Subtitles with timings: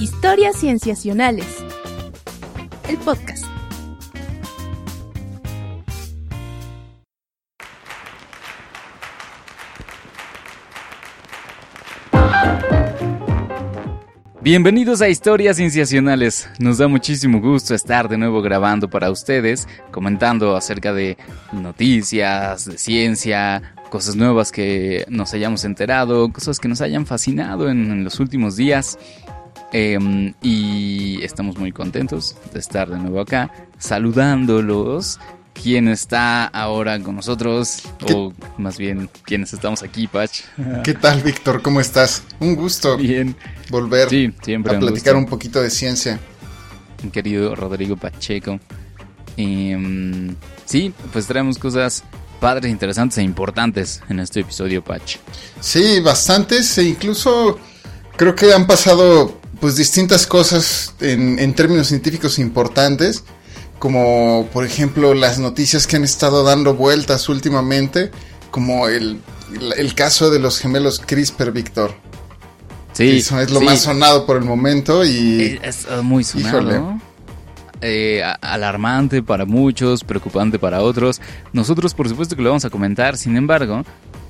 [0.00, 1.46] Historias Cienciacionales.
[2.88, 3.44] El podcast.
[14.42, 16.50] Bienvenidos a Historias Cienciacionales.
[16.58, 21.16] Nos da muchísimo gusto estar de nuevo grabando para ustedes, comentando acerca de
[21.52, 28.02] noticias, de ciencia, cosas nuevas que nos hayamos enterado, cosas que nos hayan fascinado en,
[28.02, 28.98] los últimos días.
[29.76, 35.18] Em, y estamos muy contentos de estar de nuevo acá, saludándolos
[35.52, 40.30] quién está ahora con nosotros, o más bien quiénes estamos aquí, Pach.
[40.84, 41.60] ¿Qué tal, Víctor?
[41.60, 42.22] ¿Cómo estás?
[42.38, 42.96] Un gusto.
[42.96, 43.34] Bien.
[43.68, 46.20] Volver sí, siempre a platicar un poquito de ciencia.
[47.12, 48.60] Querido Rodrigo Pacheco.
[49.36, 52.04] Em, sí, pues traemos cosas
[52.38, 55.16] padres, interesantes e importantes en este episodio, Pach.
[55.58, 57.58] Sí, bastantes, e incluso
[58.16, 63.24] creo que han pasado pues distintas cosas en, en términos científicos importantes
[63.78, 68.10] como por ejemplo las noticias que han estado dando vueltas últimamente,
[68.50, 69.22] como el,
[69.94, 71.94] caso de los gemelos CRISPR, Víctor.
[72.92, 73.16] Sí.
[73.16, 75.58] Eso es lo más sonado por el momento y...
[75.62, 77.00] Es, muy sonado.
[77.80, 81.22] Eh, alarmante para muchos, preocupante para otros.
[81.54, 83.82] Nosotros por supuesto que lo vamos a comentar, sin embargo,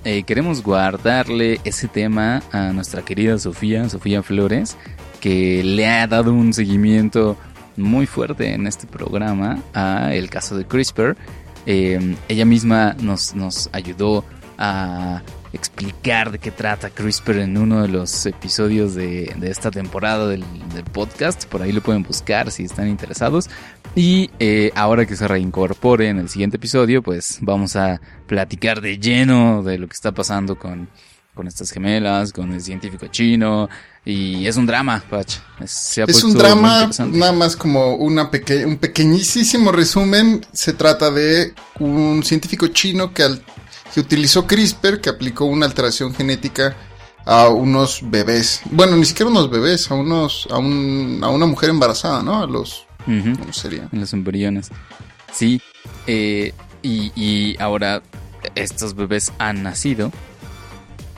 [0.04, 4.76] eh, queremos guardarle ese tema a nuestra querida Sofía, Sofía Flores,
[5.24, 7.38] que le ha dado un seguimiento
[7.78, 11.16] muy fuerte en este programa a el caso de CRISPR.
[11.64, 14.22] Eh, ella misma nos, nos ayudó
[14.58, 15.22] a
[15.54, 20.44] explicar de qué trata CRISPR en uno de los episodios de, esta temporada del,
[20.92, 21.46] podcast.
[21.46, 23.48] Por ahí lo pueden buscar si están interesados.
[23.94, 28.98] Y eh, ahora que se reincorpore en el siguiente episodio, pues vamos a platicar de
[28.98, 30.90] lleno de lo que está pasando con,
[31.34, 33.68] con estas gemelas, con el científico chino,
[34.04, 35.40] y es un drama, Pach.
[35.60, 38.30] Es, un drama, nada más como una
[38.66, 40.44] un pequeñísimo resumen.
[40.52, 43.24] Se trata de un científico chino que,
[43.94, 46.76] que utilizó CRISPR, que aplicó una alteración genética
[47.24, 48.60] a unos bebés.
[48.70, 52.42] Bueno, ni siquiera unos bebés, a unos, a, un, a una mujer embarazada, ¿no?
[52.42, 53.88] A los, ¿cómo sería?
[53.90, 54.70] los embriones.
[55.32, 55.62] Sí,
[56.06, 58.02] eh, y, y ahora
[58.54, 60.12] estos bebés han nacido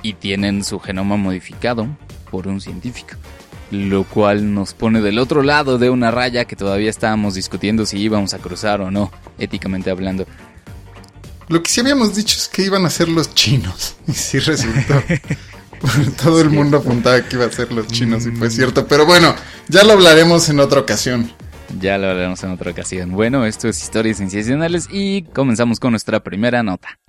[0.06, 1.88] y tienen su genoma modificado
[2.30, 3.14] por un científico.
[3.72, 7.98] Lo cual nos pone del otro lado de una raya que todavía estábamos discutiendo si
[7.98, 10.24] íbamos a cruzar o no, éticamente hablando.
[11.48, 13.96] Lo que sí habíamos dicho es que iban a ser los chinos.
[14.06, 15.02] Y sí resultó.
[16.22, 18.86] Todo el mundo apuntaba que iba a ser los chinos y fue cierto.
[18.86, 19.34] Pero bueno,
[19.68, 21.32] ya lo hablaremos en otra ocasión.
[21.80, 23.10] Ya lo hablaremos en otra ocasión.
[23.10, 27.00] Bueno, esto es Historias Sensacionales y comenzamos con nuestra primera nota.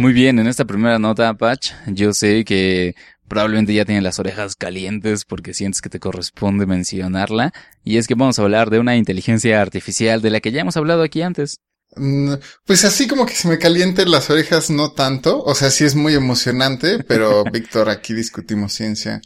[0.00, 2.94] Muy bien, en esta primera nota, Patch, yo sé que
[3.28, 7.52] probablemente ya tienes las orejas calientes porque sientes que te corresponde mencionarla,
[7.84, 10.78] y es que vamos a hablar de una inteligencia artificial de la que ya hemos
[10.78, 11.60] hablado aquí antes.
[11.96, 12.32] Mm,
[12.64, 15.94] pues así como que se me calienten las orejas, no tanto, o sea, sí es
[15.94, 19.20] muy emocionante, pero Víctor, aquí discutimos ciencia.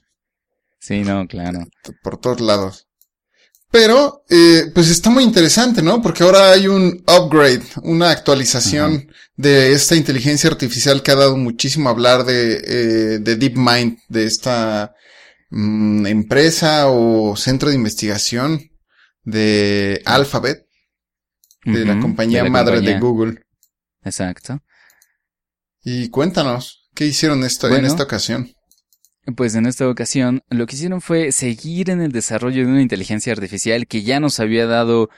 [0.80, 1.60] Sí, no, claro.
[2.02, 2.88] Por todos lados.
[3.74, 6.00] Pero, eh, pues está muy interesante, ¿no?
[6.00, 11.88] Porque ahora hay un upgrade, una actualización de esta inteligencia artificial que ha dado muchísimo
[11.88, 14.94] a hablar de, eh, de DeepMind, de esta
[15.50, 18.60] mm, empresa o centro de investigación
[19.24, 20.68] de Alphabet,
[21.64, 23.42] de la compañía madre de Google.
[24.04, 24.60] Exacto.
[25.82, 28.54] Y cuéntanos, ¿qué hicieron esto en esta ocasión?
[29.36, 33.32] Pues en esta ocasión lo que hicieron fue seguir en el desarrollo de una inteligencia
[33.32, 35.08] artificial que ya nos había dado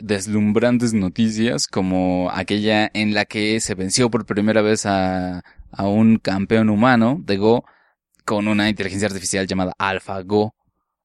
[0.00, 6.18] deslumbrantes noticias como aquella en la que se venció por primera vez a, a un
[6.18, 7.64] campeón humano de Go
[8.24, 10.54] con una inteligencia artificial llamada AlphaGo.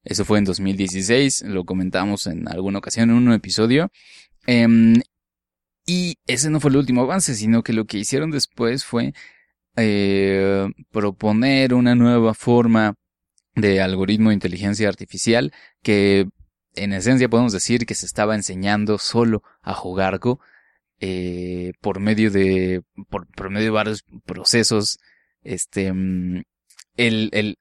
[0.03, 3.92] Eso fue en 2016, lo comentamos en alguna ocasión en un episodio.
[4.45, 5.01] Em,
[5.86, 9.13] y ese no fue el último avance, sino que lo que hicieron después fue
[9.77, 12.95] eh, proponer una nueva forma
[13.56, 16.27] de algoritmo de inteligencia artificial que
[16.75, 20.39] en esencia podemos decir que se estaba enseñando solo a jugar Go
[21.00, 25.00] eh, por medio de por, medio de varios procesos
[25.44, 26.44] este el,
[26.97, 27.57] el,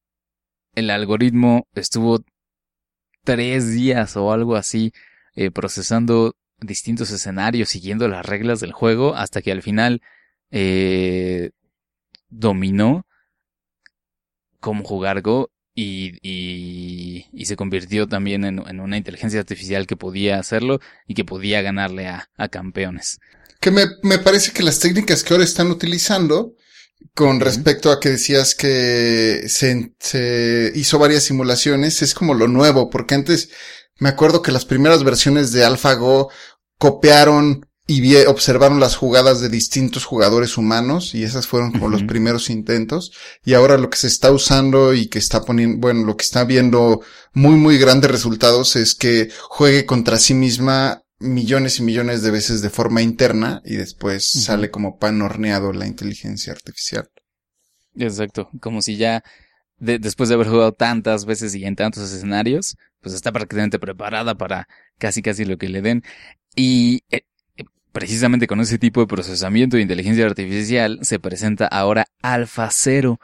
[0.74, 2.24] el algoritmo estuvo
[3.24, 4.92] tres días o algo así
[5.34, 10.00] eh, procesando distintos escenarios siguiendo las reglas del juego hasta que al final
[10.50, 11.50] eh,
[12.28, 13.06] dominó
[14.60, 19.96] cómo jugar Go y, y, y, se convirtió también en, en, una inteligencia artificial que
[19.96, 23.18] podía hacerlo y que podía ganarle a, a campeones.
[23.60, 26.54] Que me, me, parece que las técnicas que ahora están utilizando,
[27.14, 32.88] con respecto a que decías que se, se hizo varias simulaciones, es como lo nuevo,
[32.88, 33.50] porque antes
[33.98, 36.30] me acuerdo que las primeras versiones de AlphaGo
[36.78, 42.50] copiaron y observaron las jugadas de distintos jugadores humanos y esas fueron como los primeros
[42.50, 43.12] intentos
[43.44, 46.44] y ahora lo que se está usando y que está poniendo, bueno, lo que está
[46.44, 47.02] viendo
[47.32, 52.60] muy muy grandes resultados es que juegue contra sí misma millones y millones de veces
[52.60, 57.08] de forma interna y después sale como pan horneado la inteligencia artificial.
[57.94, 59.22] Exacto, como si ya
[59.78, 64.66] después de haber jugado tantas veces y en tantos escenarios, pues está prácticamente preparada para
[64.98, 66.02] casi casi lo que le den.
[66.54, 67.22] Y eh,
[67.96, 73.18] Precisamente con ese tipo de procesamiento de inteligencia artificial se presenta ahora Alpha Zero,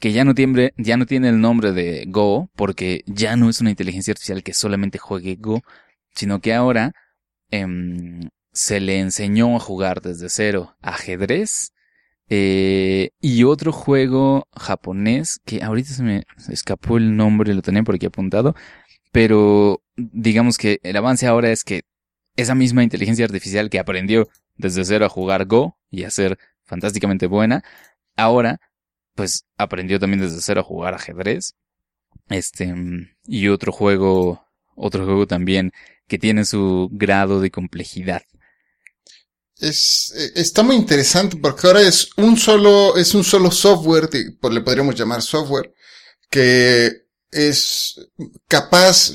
[0.00, 3.60] que ya no, tiene, ya no tiene el nombre de Go, porque ya no es
[3.60, 5.60] una inteligencia artificial que solamente juegue Go,
[6.14, 6.92] sino que ahora
[7.50, 11.74] em, se le enseñó a jugar desde cero ajedrez
[12.30, 17.96] eh, y otro juego japonés que ahorita se me escapó el nombre, lo tenía por
[17.96, 18.54] aquí apuntado,
[19.12, 21.82] pero digamos que el avance ahora es que
[22.38, 27.26] esa misma inteligencia artificial que aprendió desde cero a jugar Go y a ser fantásticamente
[27.26, 27.64] buena,
[28.16, 28.60] ahora
[29.16, 31.54] pues aprendió también desde cero a jugar ajedrez.
[32.28, 32.72] Este,
[33.26, 34.46] y otro juego,
[34.76, 35.72] otro juego también
[36.06, 38.22] que tiene su grado de complejidad.
[39.58, 44.08] Es, eh, está muy interesante porque ahora es un solo, es un solo software,
[44.40, 45.74] pues le podríamos llamar software,
[46.30, 48.00] que es
[48.46, 49.10] capaz,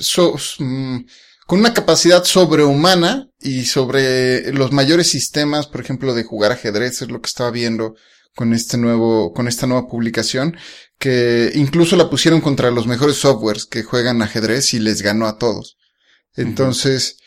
[0.59, 1.05] mm,
[1.45, 7.09] con una capacidad sobrehumana y sobre los mayores sistemas, por ejemplo, de jugar ajedrez, es
[7.09, 7.95] lo que estaba viendo
[8.35, 10.57] con este nuevo, con esta nueva publicación,
[10.97, 15.37] que incluso la pusieron contra los mejores softwares que juegan ajedrez y les ganó a
[15.37, 15.77] todos.
[16.35, 17.17] Entonces,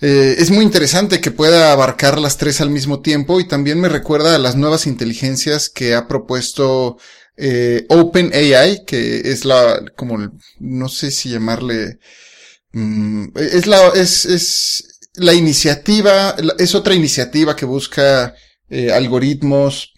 [0.00, 3.88] eh, es muy interesante que pueda abarcar las tres al mismo tiempo y también me
[3.88, 6.98] recuerda a las nuevas inteligencias que ha propuesto
[7.36, 11.98] eh, OpenAI, que es la, como, no sé si llamarle,
[12.72, 18.34] Mm, es la, es, es la iniciativa, es otra iniciativa que busca
[18.68, 19.92] eh, algoritmos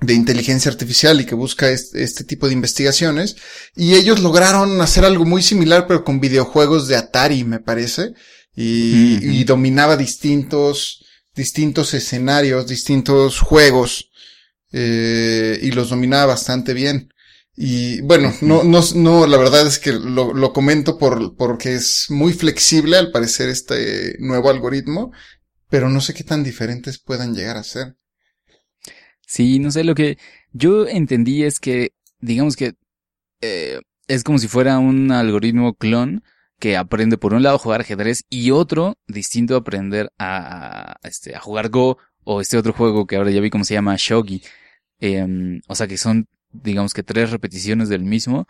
[0.00, 3.36] de inteligencia artificial y que busca este, tipo de investigaciones.
[3.76, 8.12] Y ellos lograron hacer algo muy similar, pero con videojuegos de Atari, me parece.
[8.56, 14.10] Y, y dominaba distintos, distintos escenarios, distintos juegos.
[14.72, 17.09] Eh, y los dominaba bastante bien.
[17.62, 22.06] Y bueno, no, no, no, la verdad es que lo, lo comento por, porque es
[22.08, 25.12] muy flexible al parecer este nuevo algoritmo,
[25.68, 27.98] pero no sé qué tan diferentes puedan llegar a ser.
[29.26, 30.16] Sí, no sé, lo que
[30.52, 32.76] yo entendí es que, digamos que
[33.42, 33.78] eh,
[34.08, 36.24] es como si fuera un algoritmo clon
[36.58, 41.36] que aprende por un lado a jugar ajedrez y otro distinto a aprender a, este,
[41.36, 44.42] a jugar Go o este otro juego que ahora ya vi cómo se llama Shogi.
[44.98, 48.46] Eh, o sea que son digamos que tres repeticiones del mismo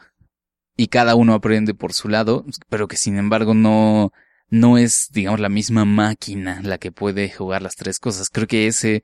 [0.77, 4.13] y cada uno aprende por su lado, pero que sin embargo no,
[4.49, 8.29] no es, digamos, la misma máquina la que puede jugar las tres cosas.
[8.31, 9.03] Creo que ese,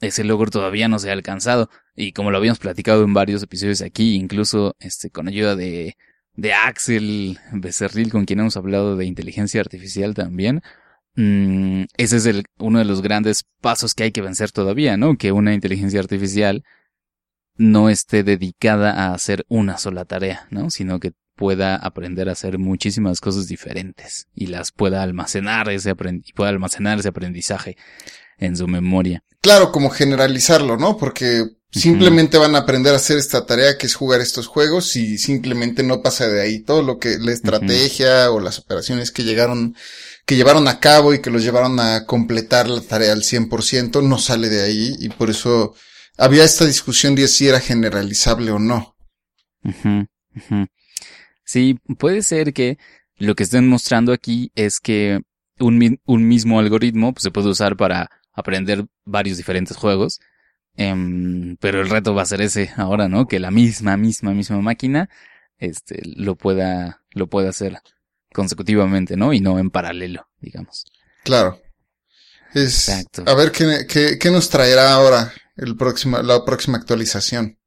[0.00, 1.68] ese logro todavía no se ha alcanzado.
[1.94, 5.96] Y como lo habíamos platicado en varios episodios aquí, incluso este, con ayuda de,
[6.34, 10.62] de Axel Becerril, con quien hemos hablado de inteligencia artificial también,
[11.16, 15.16] mm, ese es el, uno de los grandes pasos que hay que vencer todavía, ¿no?
[15.16, 16.64] Que una inteligencia artificial
[17.60, 20.70] no esté dedicada a hacer una sola tarea, ¿no?
[20.70, 26.32] Sino que pueda aprender a hacer muchísimas cosas diferentes y las pueda almacenar ese y
[26.32, 27.76] pueda almacenar ese aprendizaje
[28.38, 29.22] en su memoria.
[29.42, 30.96] Claro, como generalizarlo, ¿no?
[30.96, 35.18] Porque simplemente van a aprender a hacer esta tarea que es jugar estos juegos y
[35.18, 36.60] simplemente no pasa de ahí.
[36.60, 39.76] Todo lo que la estrategia o las operaciones que llegaron,
[40.24, 44.16] que llevaron a cabo y que los llevaron a completar la tarea al 100% no
[44.16, 45.74] sale de ahí y por eso
[46.20, 48.94] había esta discusión de si era generalizable o no.
[51.44, 52.78] Sí, puede ser que
[53.16, 55.22] lo que estén mostrando aquí es que
[55.58, 60.20] un, un mismo algoritmo pues, se puede usar para aprender varios diferentes juegos.
[60.76, 63.26] Em, pero el reto va a ser ese ahora, ¿no?
[63.26, 65.08] Que la misma, misma, misma máquina,
[65.58, 67.78] este, lo pueda, lo pueda hacer
[68.32, 69.32] consecutivamente, ¿no?
[69.32, 70.84] Y no en paralelo, digamos.
[71.24, 71.60] Claro.
[72.54, 73.24] Exacto.
[73.26, 77.58] A ver qué, qué, qué nos traerá ahora el próximo, la próxima actualización.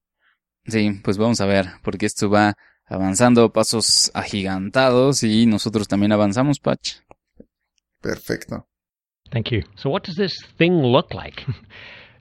[0.66, 6.60] Sí, pues vamos a ver, porque esto va avanzando pasos agigantados y nosotros también avanzamos,
[6.60, 6.98] Patch.
[8.02, 8.68] Perfecto.
[9.32, 9.62] Thank you.
[9.76, 11.46] So what does this thing look like?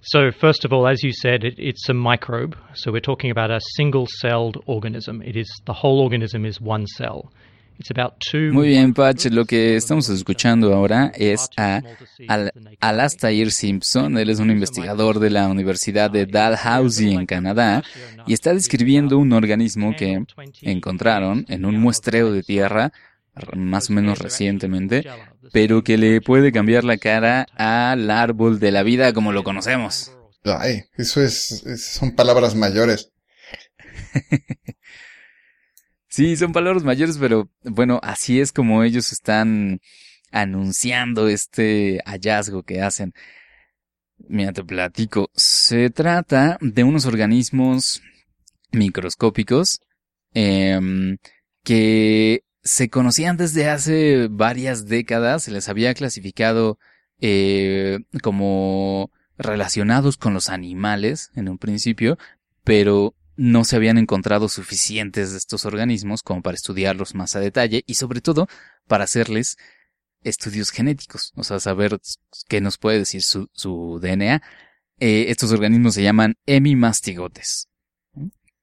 [0.05, 2.57] So, first of all, as you said, it, it's a microbe.
[2.75, 5.23] So, we're talking about a single celled organism.
[5.23, 7.33] It is the whole organism is one cell.
[7.79, 9.27] It's about two Muy bien, Patch.
[9.27, 11.81] Lo que estamos escuchando ahora es a
[12.29, 14.17] Al Alastair Simpson.
[14.19, 17.83] Él es un investigador de la Universidad de Dalhousie en Canadá
[18.27, 20.25] y está describiendo un organismo que
[20.61, 22.93] encontraron en un muestreo de tierra
[23.57, 25.05] más o menos recientemente,
[25.53, 30.13] pero que le puede cambiar la cara al árbol de la vida como lo conocemos.
[30.45, 33.11] Ay, eso es, es- son palabras mayores.
[36.13, 39.81] Sí, son palabras mayores, pero bueno, así es como ellos están
[40.31, 43.15] anunciando este hallazgo que hacen.
[44.19, 45.31] Mira, te platico.
[45.35, 48.03] Se trata de unos organismos
[48.73, 49.81] microscópicos
[50.35, 51.17] em,
[51.65, 55.45] que se conocían desde hace varias décadas.
[55.45, 56.79] Se les había clasificado
[57.23, 62.19] eh, como relacionados con los animales en un principio,
[62.65, 67.83] pero no se habían encontrado suficientes de estos organismos como para estudiarlos más a detalle
[67.89, 68.47] y sobre todo
[68.87, 69.57] para hacerles
[70.23, 71.99] estudios genéticos, o sea, saber
[72.49, 74.41] qué nos puede decir su, su DNA.
[75.01, 77.69] Eh, estos organismos se llaman hemimastigotes.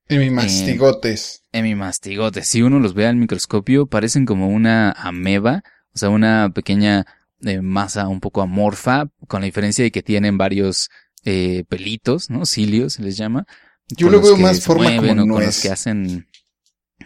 [0.08, 1.44] Y mi mastigotes.
[1.52, 5.62] Hemimastigotes, si uno los ve al microscopio, parecen como una ameba,
[5.94, 7.06] o sea, una pequeña
[7.42, 10.90] eh, masa un poco amorfa, con la diferencia de que tienen varios
[11.26, 12.46] eh, pelitos, ¿no?
[12.46, 13.46] Cilios se les llama.
[13.90, 16.28] Yo lo veo más forma mueven como o con los que hacen.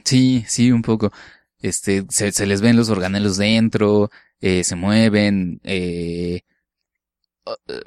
[0.03, 1.11] Sí, sí, un poco.
[1.59, 4.11] Este, se, se les ven los organelos dentro,
[4.41, 6.41] eh, se mueven, eh,
[7.67, 7.81] eh,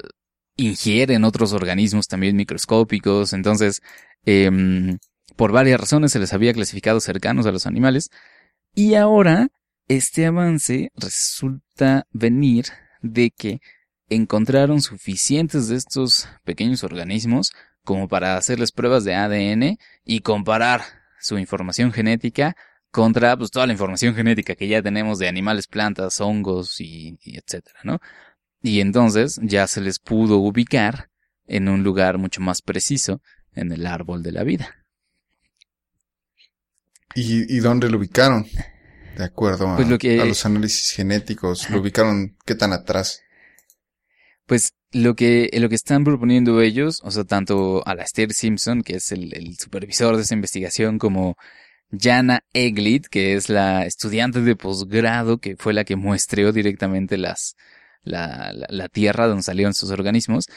[0.55, 3.33] ingieren otros organismos también microscópicos.
[3.33, 3.81] Entonces,
[4.25, 4.97] em,
[5.35, 8.09] por varias razones se les había clasificado cercanos a los animales.
[8.73, 9.49] Y ahora,
[9.87, 12.65] este avance resulta venir
[13.01, 13.59] de que
[14.09, 17.51] encontraron suficientes de estos pequeños organismos
[17.87, 20.81] como para hacerles pruebas de ADN y comparar
[21.21, 22.53] su información genética
[22.91, 27.37] contra pues, toda la información genética que ya tenemos de animales, plantas, hongos y, y
[27.37, 27.99] etcétera, ¿no?
[28.61, 31.09] Y entonces ya se les pudo ubicar
[31.45, 33.21] en un lugar mucho más preciso
[33.53, 34.75] en el árbol de la vida.
[37.15, 38.45] ¿Y, y dónde lo ubicaron?
[39.15, 43.21] De acuerdo a, Pues lo que- a los análisis genéticos, lo ubicaron qué tan atrás.
[44.45, 49.11] Pues lo que, lo que están proponiendo ellos, o sea, tanto Alastair Simpson, que es
[49.11, 51.35] el, supervisor de esa investigación, como
[51.91, 57.35] Jana Eglit, que es la estudiante de posgrado, que fue la que muestreó directamente la,
[58.03, 60.47] la, la tierra donde salieron estos organismos,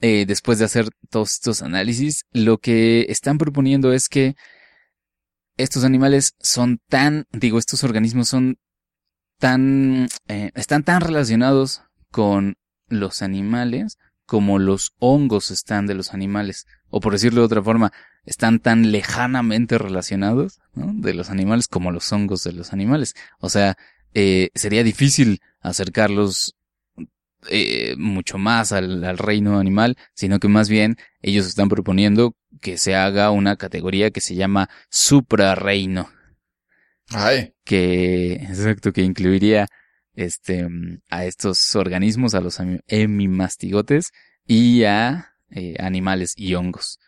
[0.00, 4.36] eh, después de hacer todos estos análisis, lo que están proponiendo es que
[5.56, 8.58] estos animales son tan, digo, estos organismos son
[9.38, 12.56] tan, eh, están tan relacionados con
[12.88, 16.66] los animales como los hongos están de los animales.
[16.90, 17.92] O por decirlo de otra forma,
[18.24, 20.92] están tan lejanamente relacionados ¿no?
[20.94, 23.14] de los animales como los hongos de los animales.
[23.38, 23.76] O sea,
[24.12, 26.54] eh, sería difícil acercarlos
[27.50, 32.76] eh, mucho más al, al reino animal, sino que más bien ellos están proponiendo que
[32.76, 36.10] se haga una categoría que se llama suprarreino
[37.10, 39.66] Ay, que, exacto, que incluiría
[40.18, 44.10] este, mm, a estos organismos, a los hemi- hemimastigotes
[44.46, 46.98] y a eh, animales y hongos.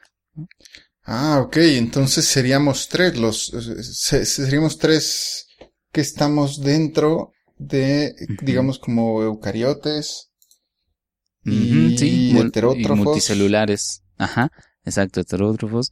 [1.05, 5.47] ah, ok, entonces seríamos tres, los, se- seríamos tres
[5.93, 10.31] que estamos dentro de, digamos, como eucariotes.
[11.45, 12.99] Y sí, heterótrofos.
[12.99, 14.03] y multicelulares.
[14.19, 14.51] Ajá,
[14.85, 15.91] exacto, heterótrofos.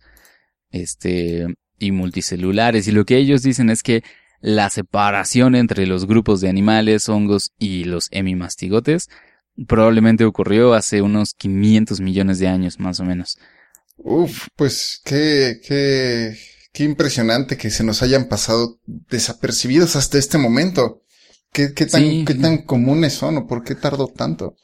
[0.71, 1.47] Este,
[1.79, 2.87] y multicelulares.
[2.89, 4.03] Y lo que ellos dicen es que
[4.41, 9.09] la separación entre los grupos de animales, hongos y los hemimastigotes
[9.67, 13.39] probablemente ocurrió hace unos 500 millones de años, más o menos.
[13.99, 16.37] Uf, pues qué, qué,
[16.73, 21.03] qué impresionante que se nos hayan pasado desapercibidos hasta este momento.
[21.53, 22.25] ¿Qué, qué tan, Sí.
[22.25, 24.57] qué tan comunes son o por qué tardó tanto?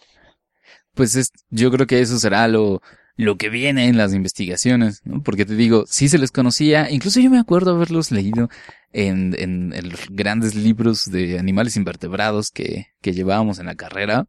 [0.94, 2.80] Pues es, yo creo que eso será lo,
[3.16, 5.22] lo que viene en las investigaciones, ¿no?
[5.22, 8.48] Porque te digo, sí se les conocía, incluso yo me acuerdo haberlos leído
[8.92, 14.26] en, en, los grandes libros de animales invertebrados que, que llevábamos en la carrera,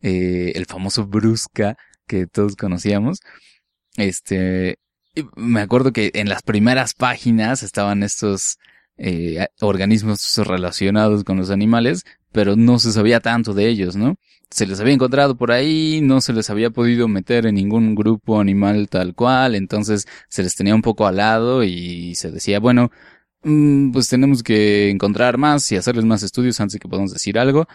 [0.00, 3.20] eh, el famoso Brusca que todos conocíamos.
[3.96, 4.78] Este,
[5.36, 8.58] me acuerdo que en las primeras páginas estaban estos
[8.96, 14.16] eh, organismos relacionados con los animales, pero no se sabía tanto de ellos, ¿no?
[14.52, 18.40] Se les había encontrado por ahí, no se les había podido meter en ningún grupo
[18.40, 22.90] animal tal cual, entonces se les tenía un poco al lado y se decía, bueno,
[23.42, 27.38] mm, pues tenemos que encontrar más y hacerles más estudios antes de que podamos decir
[27.38, 27.66] algo.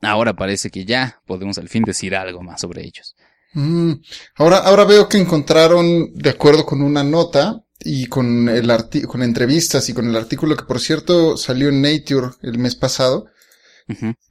[0.00, 3.14] Ahora parece que ya podemos al fin decir algo más sobre ellos.
[3.54, 3.92] Mm,
[4.36, 8.70] Ahora, ahora veo que encontraron, de acuerdo con una nota y con el
[9.06, 13.26] con entrevistas y con el artículo que por cierto salió en Nature el mes pasado,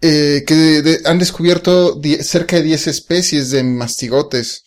[0.02, 4.64] Eh, que de- de- han descubierto cerca de 10 especies de mastigotes.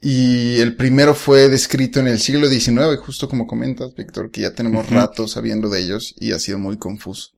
[0.00, 4.54] Y el primero fue descrito en el siglo XIX, justo como comentas, Víctor, que ya
[4.54, 4.94] tenemos Ujú.
[4.94, 7.30] rato sabiendo de ellos y ha sido muy confuso.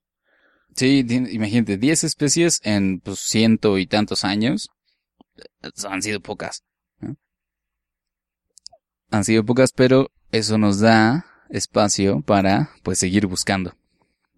[0.77, 4.69] Sí, imagínate, 10 especies en pues ciento y tantos años.
[5.63, 6.63] eh, Han sido pocas.
[7.01, 7.17] ¿no?
[9.11, 13.75] Han sido pocas, pero eso nos da espacio para pues seguir buscando.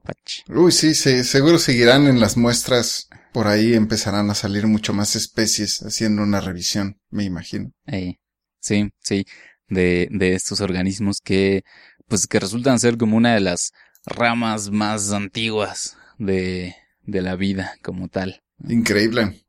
[0.03, 0.43] Pach.
[0.49, 3.09] Uy, sí, se- seguro seguirán en las muestras.
[3.33, 7.73] Por ahí empezarán a salir mucho más especies haciendo una revisión, me imagino.
[7.87, 8.17] Eh,
[8.61, 9.25] sí, sí,
[9.69, 11.63] de, de estos organismos que
[12.09, 13.73] pues que resultan ser como una de las
[14.05, 18.43] ramas más antiguas de, de la vida como tal.
[18.69, 19.45] Increíble.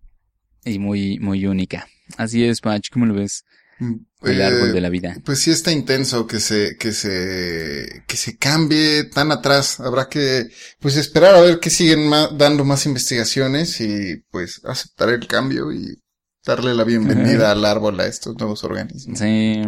[0.63, 1.87] Y muy, muy única.
[2.17, 3.43] Así es, Patch, ¿cómo lo ves?
[3.83, 5.17] Mm, El eh, árbol de la vida.
[5.25, 9.79] Pues sí está intenso que se, que se, que se cambie tan atrás.
[9.79, 10.47] Habrá que,
[10.79, 15.99] pues esperar a ver que siguen dando más investigaciones y pues aceptar el cambio y
[16.45, 19.19] darle la bienvenida al árbol a estos nuevos organismos.
[19.19, 19.61] Sí.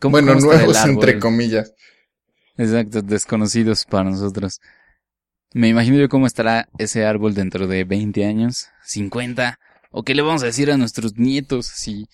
[0.00, 1.72] ¿Cómo- Bueno, cómo nuevos entre comillas.
[2.58, 4.60] Exacto, desconocidos para nosotros.
[5.54, 9.58] Me imagino yo cómo estará ese árbol dentro de 20 años, 50,
[9.90, 12.06] o qué le vamos a decir a nuestros nietos si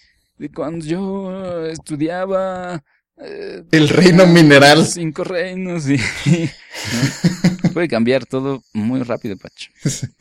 [0.54, 2.82] cuando yo eh, estudiaba
[3.18, 4.86] eh, El reino mineral.
[4.86, 7.70] cinco reinos y ¿no?
[7.72, 9.70] puede cambiar todo muy rápido, Pacho.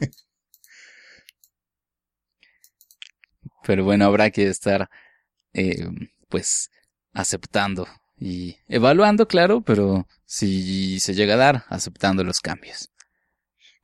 [3.66, 4.90] Pero bueno, habrá que estar
[5.54, 5.88] eh,
[6.30, 6.70] pues
[7.14, 7.88] aceptando
[8.20, 12.90] y evaluando, claro, pero si se llega a dar, aceptando los cambios.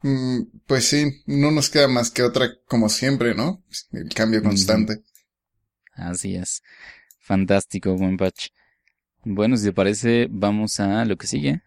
[0.02, 3.64] Mm, Pues sí, no nos queda más que otra como siempre, ¿no?
[3.92, 5.04] El cambio constante.
[5.98, 6.64] Así es.
[7.20, 8.50] Fantástico, buen patch.
[9.24, 11.62] Bueno, si te parece, vamos a lo que sigue.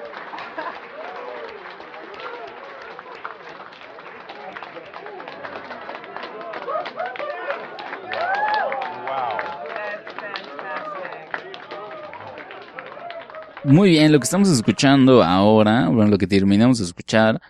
[13.67, 17.41] Muy bien, lo que estamos escuchando ahora, bueno, lo que terminamos de escuchar,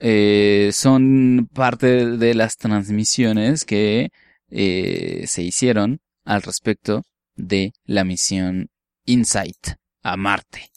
[0.00, 4.08] eh, son parte de las transmisiones que
[4.48, 7.02] eh, se hicieron al respecto
[7.36, 8.70] de la misión
[9.04, 10.70] InSight a Marte,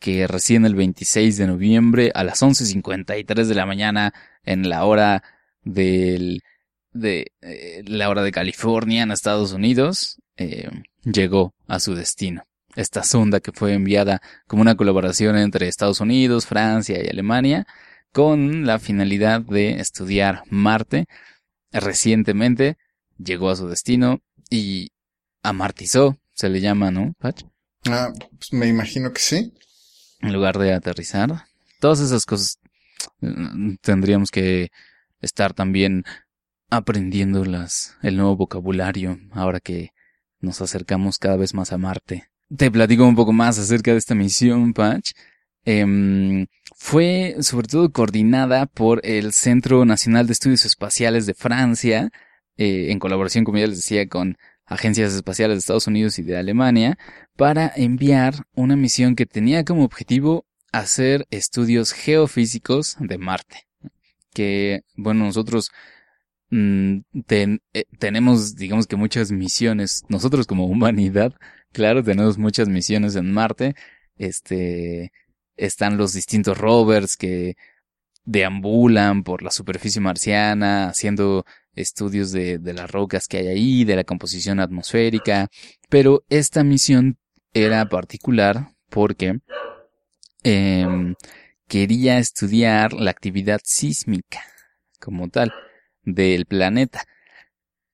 [0.00, 4.12] que recién el 26 de noviembre a las 11.53 de la mañana
[4.42, 5.22] en la hora
[5.62, 6.42] del,
[6.90, 10.68] de eh, la hora de California en Estados Unidos, eh,
[11.04, 12.42] llegó a su destino
[12.76, 17.66] esta sonda que fue enviada como una colaboración entre Estados Unidos, Francia y Alemania,
[18.12, 21.06] con la finalidad de estudiar Marte.
[21.72, 22.76] Recientemente
[23.18, 24.90] llegó a su destino y
[25.42, 27.44] amartizó, se le llama, ¿no, Patch?
[27.88, 29.52] Ah, pues me imagino que sí.
[30.20, 31.44] En lugar de aterrizar.
[31.80, 32.58] Todas esas cosas
[33.20, 34.68] mm, tendríamos que
[35.20, 36.04] estar también
[36.70, 39.90] aprendiendo las, el nuevo vocabulario ahora que
[40.40, 42.28] nos acercamos cada vez más a Marte.
[42.54, 45.12] Te platico un poco más acerca de esta misión, Patch.
[45.64, 52.10] Em, fue sobre todo coordinada por el Centro Nacional de Estudios Espaciales de Francia,
[52.56, 56.36] eh, en colaboración, como ya les decía, con agencias espaciales de Estados Unidos y de
[56.36, 56.98] Alemania,
[57.36, 63.66] para enviar una misión que tenía como objetivo hacer estudios geofísicos de Marte.
[64.32, 65.72] Que, bueno, nosotros
[66.50, 67.58] mm, eh,
[67.98, 71.34] tenemos, digamos que muchas misiones, nosotros como humanidad,
[71.72, 73.74] claro, tenemos muchas misiones en Marte.
[74.16, 75.12] Este,
[75.56, 77.56] están los distintos rovers que
[78.24, 84.04] deambulan por la superficie marciana, haciendo estudios de, las rocas que hay ahí, de la
[84.04, 85.48] composición atmosférica.
[85.88, 87.18] Pero esta misión
[87.54, 89.38] era particular porque
[90.42, 91.14] em,
[91.68, 94.42] quería estudiar la actividad sísmica
[95.00, 95.52] como tal
[96.02, 97.04] del planeta.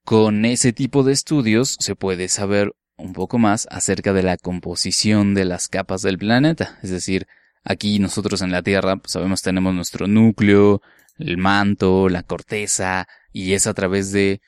[0.04, 5.34] Con ese tipo de estudios se puede saber un poco más acerca de la composición
[5.34, 6.78] de las capas del planeta.
[6.82, 7.26] Es decir,
[7.64, 10.80] aquí nosotros en la Tierra pues, sabemos tenemos nuestro núcleo,
[11.18, 14.40] el manto, la corteza, y es a través de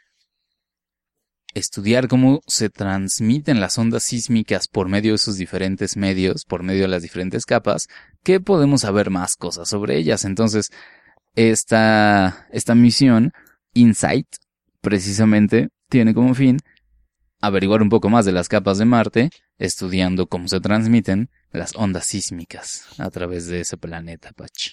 [1.54, 6.82] estudiar cómo se transmiten las ondas sísmicas por medio de esos diferentes medios, por medio
[6.82, 7.86] de las diferentes capas,
[8.22, 10.24] que podemos saber más cosas sobre ellas.
[10.24, 10.70] Entonces,
[11.36, 13.32] esta, esta misión,
[13.72, 14.26] InSight,
[14.80, 16.58] precisamente tiene como fin
[17.46, 22.06] averiguar un poco más de las capas de Marte, estudiando cómo se transmiten las ondas
[22.06, 24.72] sísmicas a través de ese planeta, Pach.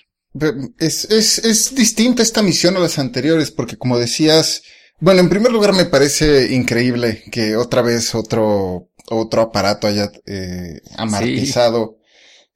[0.79, 4.63] Es, es, es distinta esta misión a las anteriores, porque como decías,
[4.99, 10.79] bueno, en primer lugar me parece increíble que otra vez otro, otro aparato haya eh,
[10.95, 11.97] amartizado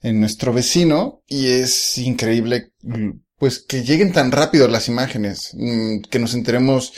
[0.01, 2.71] en nuestro vecino, y es increíble,
[3.37, 6.93] pues que lleguen tan rápido las imágenes, mm, que nos enteremos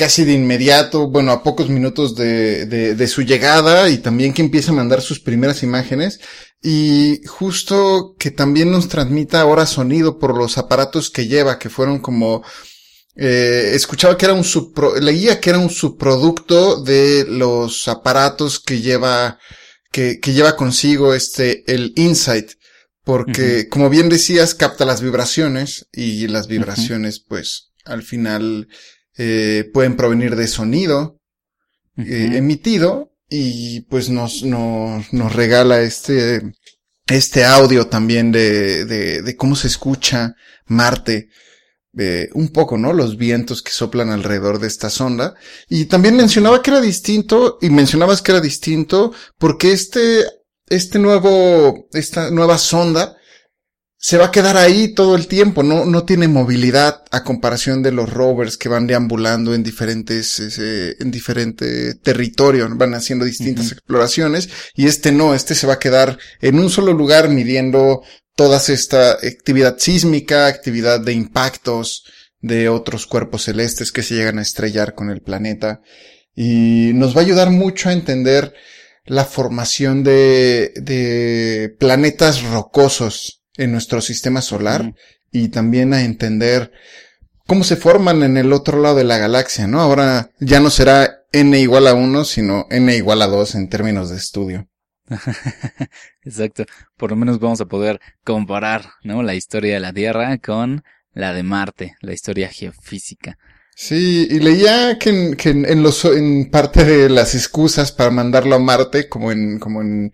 [0.00, 4.40] casi de inmediato, bueno, a pocos minutos de, de, de, su llegada y también que
[4.40, 6.20] empiece a mandar sus primeras imágenes
[6.62, 11.98] y justo que también nos transmita ahora sonido por los aparatos que lleva, que fueron
[11.98, 12.42] como,
[13.14, 18.80] eh, escuchaba que era un subpro, leía que era un subproducto de los aparatos que
[18.80, 19.38] lleva,
[19.92, 22.52] que, que lleva consigo este, el Insight.
[23.04, 23.68] Porque, uh -huh.
[23.68, 27.26] como bien decías, capta las vibraciones y las vibraciones, uh -huh.
[27.28, 28.66] pues, al final,
[29.16, 31.20] eh, pueden provenir de sonido
[31.96, 32.06] uh -huh.
[32.06, 36.42] eh, emitido y pues nos, nos, nos regala este,
[37.06, 40.34] este audio también de, de, de cómo se escucha
[40.66, 41.28] Marte.
[41.98, 42.92] Eh, un poco, ¿no?
[42.92, 45.34] Los vientos que soplan alrededor de esta sonda.
[45.68, 50.24] Y también mencionaba que era distinto, y mencionabas que era distinto, porque este,
[50.68, 53.16] este nuevo, esta nueva sonda
[54.02, 57.92] se va a quedar ahí todo el tiempo, no, no tiene movilidad a comparación de
[57.92, 63.68] los rovers que van deambulando en diferentes, ese, en diferente territorio, van haciendo distintas uh
[63.68, 63.72] -huh.
[63.72, 68.00] exploraciones, y este no, este se va a quedar en un solo lugar midiendo
[68.34, 72.04] toda esta actividad sísmica, actividad de impactos
[72.40, 75.82] de otros cuerpos celestes que se llegan a estrellar con el planeta,
[76.34, 78.54] y nos va a ayudar mucho a entender
[79.04, 84.94] la formación de, de planetas rocosos en nuestro sistema solar mm.
[85.32, 86.72] y también a entender
[87.46, 89.80] cómo se forman en el otro lado de la galaxia, ¿no?
[89.80, 94.10] Ahora ya no será n igual a 1, sino n igual a 2 en términos
[94.10, 94.68] de estudio.
[96.24, 96.64] Exacto.
[96.96, 99.22] Por lo menos vamos a poder comparar, ¿no?
[99.22, 103.36] La historia de la Tierra con la de Marte, la historia geofísica.
[103.74, 108.10] Sí, y leía que en, que en, en los, en parte de las excusas para
[108.10, 110.12] mandarlo a Marte, como en, como en,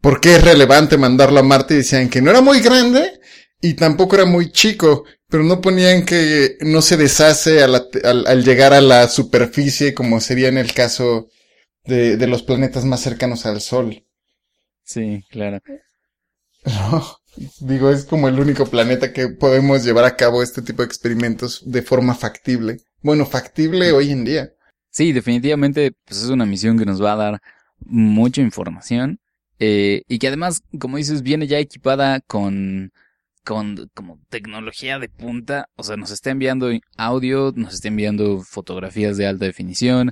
[0.00, 1.74] ¿Por qué es relevante mandarlo a Marte?
[1.74, 3.20] Decían que no era muy grande
[3.60, 8.44] y tampoco era muy chico, pero no ponían que no se deshace al, al, al
[8.44, 11.28] llegar a la superficie como sería en el caso
[11.84, 14.06] de, de, los planetas más cercanos al Sol.
[14.84, 15.58] Sí, claro.
[16.64, 17.18] No,
[17.60, 21.62] digo, es como el único planeta que podemos llevar a cabo este tipo de experimentos
[21.66, 22.78] de forma factible.
[23.02, 24.52] Bueno, factible hoy en día.
[24.90, 27.42] Sí, definitivamente, pues es una misión que nos va a dar
[27.80, 29.18] mucha información
[29.64, 32.90] eh, y que además, como dices, viene ya equipada con,
[33.44, 35.68] con como tecnología de punta.
[35.76, 40.10] O sea, nos está enviando audio, nos está enviando fotografías de alta definición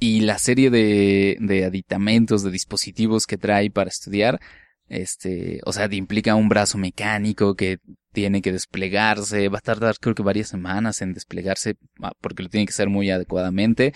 [0.00, 4.40] y la serie de, de aditamentos, de dispositivos que trae para estudiar.
[4.88, 7.78] Este, o sea, implica un brazo mecánico que
[8.12, 12.48] tiene que desplegarse, va a tardar creo que varias semanas en desplegarse ah, porque lo
[12.48, 13.92] tiene que hacer muy adecuadamente,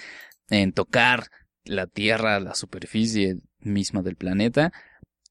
[0.49, 1.25] en tocar
[1.65, 4.73] la tierra, la superficie misma del planeta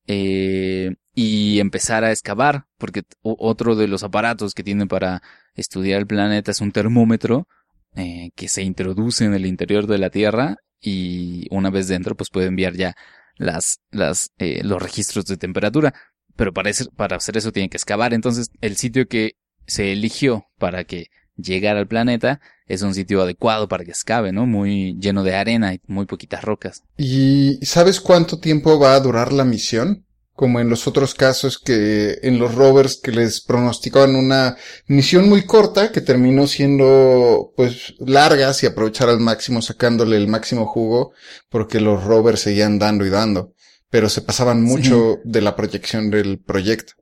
[0.08, 5.22] eh, y empezar a excavar, porque otro de los aparatos que tienen para
[5.56, 7.48] estudiar el planeta es un termómetro
[7.96, 12.30] eh, que se introduce en el interior de la Tierra y una vez dentro pues
[12.30, 12.96] puede enviar ya
[13.36, 15.94] las, las, eh, los registros de temperatura,
[16.36, 19.34] pero para, ese, para hacer eso tiene que excavar, entonces el sitio que
[19.68, 21.08] se eligió para que
[21.42, 22.40] llegara al planeta
[22.72, 24.46] es un sitio adecuado para que excave, ¿no?
[24.46, 26.84] Muy lleno de arena y muy poquitas rocas.
[26.98, 30.06] ¿Y sabes cuánto tiempo va a durar la misión?
[30.34, 34.56] Como en los otros casos que en los rovers que les pronosticaban una
[34.88, 40.66] misión muy corta que terminó siendo pues largas y aprovechar al máximo sacándole el máximo
[40.66, 41.12] jugo
[41.50, 43.54] porque los rovers seguían dando y dando,
[43.90, 45.30] pero se pasaban mucho sí.
[45.30, 46.94] de la proyección del proyecto.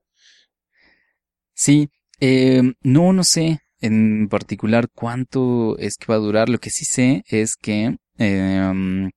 [1.54, 6.50] Sí, eh, no, no sé en particular cuánto es que va a durar.
[6.50, 9.10] Lo que sí sé es que eh,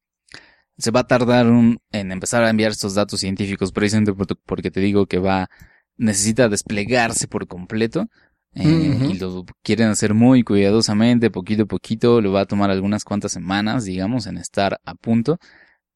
[0.79, 4.13] se va a tardar un, en empezar a enviar estos datos científicos, precisamente
[4.47, 5.49] porque te digo que va,
[5.97, 8.09] necesita desplegarse por completo.
[8.55, 9.15] Eh, uh -huh.
[9.15, 12.21] Y lo quieren hacer muy cuidadosamente, poquito a poquito.
[12.21, 15.39] Le va a tomar algunas cuantas semanas, digamos, en estar a punto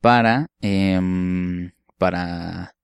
[0.01, 2.75] para, eh, para,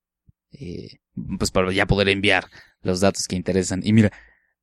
[0.53, 0.99] eh,
[1.39, 2.47] pues para ya poder enviar
[2.83, 3.81] los datos que interesan.
[3.85, 4.11] Y mira,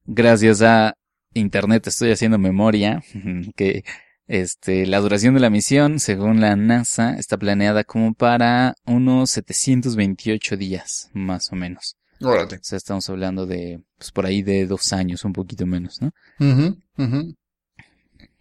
[0.05, 0.93] gracias a
[1.33, 3.03] internet estoy haciendo memoria
[3.55, 3.83] que
[4.27, 10.57] este la duración de la misión según la NASA está planeada como para unos 728
[10.57, 11.95] días más o menos.
[12.21, 12.57] Órale.
[12.57, 16.11] O sea, estamos hablando de pues por ahí de dos años, un poquito menos, ¿no?
[16.39, 17.35] Uh -huh, uh -huh.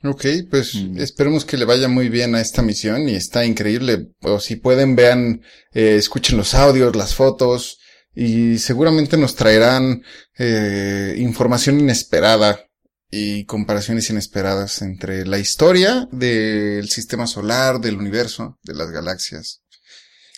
[0.05, 0.99] Ok, pues Mm.
[0.99, 4.09] esperemos que le vaya muy bien a esta misión y está increíble.
[4.21, 7.79] O si pueden, vean, eh, escuchen los audios, las fotos
[8.15, 10.03] y seguramente nos traerán
[10.39, 12.68] eh, información inesperada
[13.11, 19.63] y comparaciones inesperadas entre la historia del sistema solar, del universo, de las galaxias,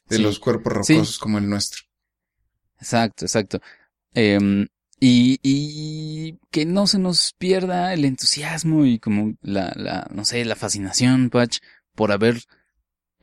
[0.08, 0.22] de Sí.
[0.22, 0.94] los cuerpos Sí.
[0.94, 1.82] rocosos como el nuestro.
[2.78, 3.60] Exacto, exacto.
[4.14, 4.66] Em,
[5.00, 10.44] y, y que no se nos pierda el entusiasmo y como la, la, no sé,
[10.44, 11.58] la fascinación, Patch,
[11.94, 12.42] por haber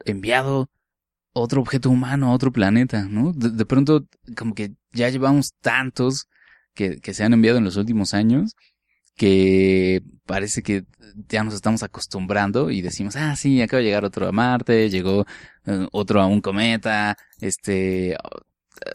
[0.05, 0.69] enviado
[1.33, 3.31] otro objeto humano a otro planeta, ¿no?
[3.33, 6.27] De, de pronto, como que ya llevamos tantos
[6.73, 8.55] que, que se han enviado en los últimos años
[9.17, 10.85] que parece que
[11.29, 15.25] ya nos estamos acostumbrando y decimos, ah, sí, acaba de llegar otro a Marte, llegó
[15.65, 18.15] eh, otro a un cometa, este,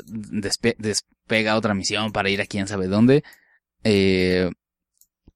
[0.07, 3.23] despe- despega otra misión para ir a quién sabe dónde.
[3.85, 4.51] Eh,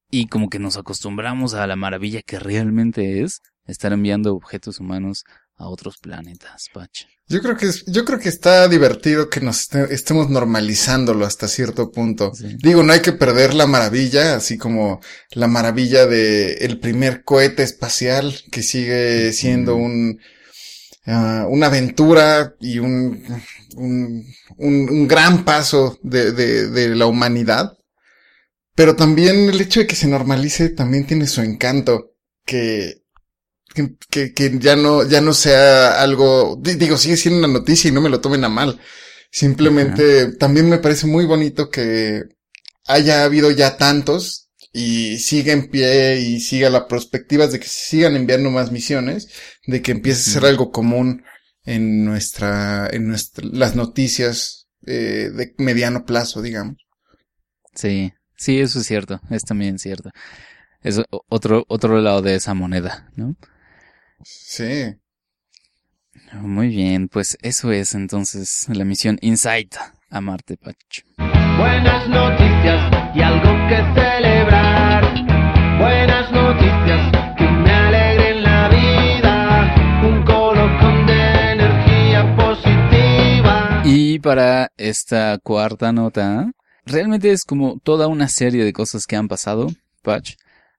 [0.09, 5.23] y como que nos acostumbramos a la maravilla que realmente es estar enviando objetos humanos
[5.57, 7.05] a otros planetas, Patch.
[7.27, 11.47] Yo creo que es, yo creo que está divertido que nos este- estemos normalizándolo hasta
[11.47, 12.31] cierto punto.
[12.33, 12.55] Sí.
[12.59, 17.63] Digo, no hay que perder la maravilla, así como la maravilla de el primer cohete
[17.63, 20.19] espacial que sigue siendo un
[21.05, 23.23] ah, una aventura y un
[23.75, 24.25] un,
[24.57, 27.73] un, un gran paso de, de, de la humanidad.
[28.75, 32.11] Pero también el hecho de que se normalice también tiene su encanto,
[32.45, 33.01] que
[33.77, 37.89] que, que, que ya no, ya no sea algo, di- digo, sigue siendo una noticia
[37.89, 38.79] y no me lo tomen a mal.
[39.31, 42.23] Simplemente también me parece muy bonito que
[42.87, 47.85] haya habido ya tantos y siga en pie y siga la perspectiva de que se
[47.89, 49.29] sigan enviando más misiones,
[49.67, 51.23] de que empiece a ser algo común
[51.65, 56.77] en nuestra, en nuestra, las noticias eh, de mediano plazo, digamos.
[57.73, 60.11] Sí, sí, eso es cierto, es también cierto.
[60.81, 63.35] Es otro, otro lado de esa moneda, ¿no?
[64.23, 64.95] Sí.
[66.33, 69.75] Muy bien, pues eso es entonces la misión Insight
[70.09, 71.03] a Marte, Patch.
[71.57, 75.03] Buenas noticias y algo que celebrar.
[75.79, 79.75] Buenas noticias que me alegren la vida.
[80.07, 83.81] Un colocón de energía positiva.
[83.85, 86.51] Y para esta cuarta nota,
[86.85, 89.67] realmente es como toda una serie de cosas que han pasado,
[90.01, 90.35] Patch,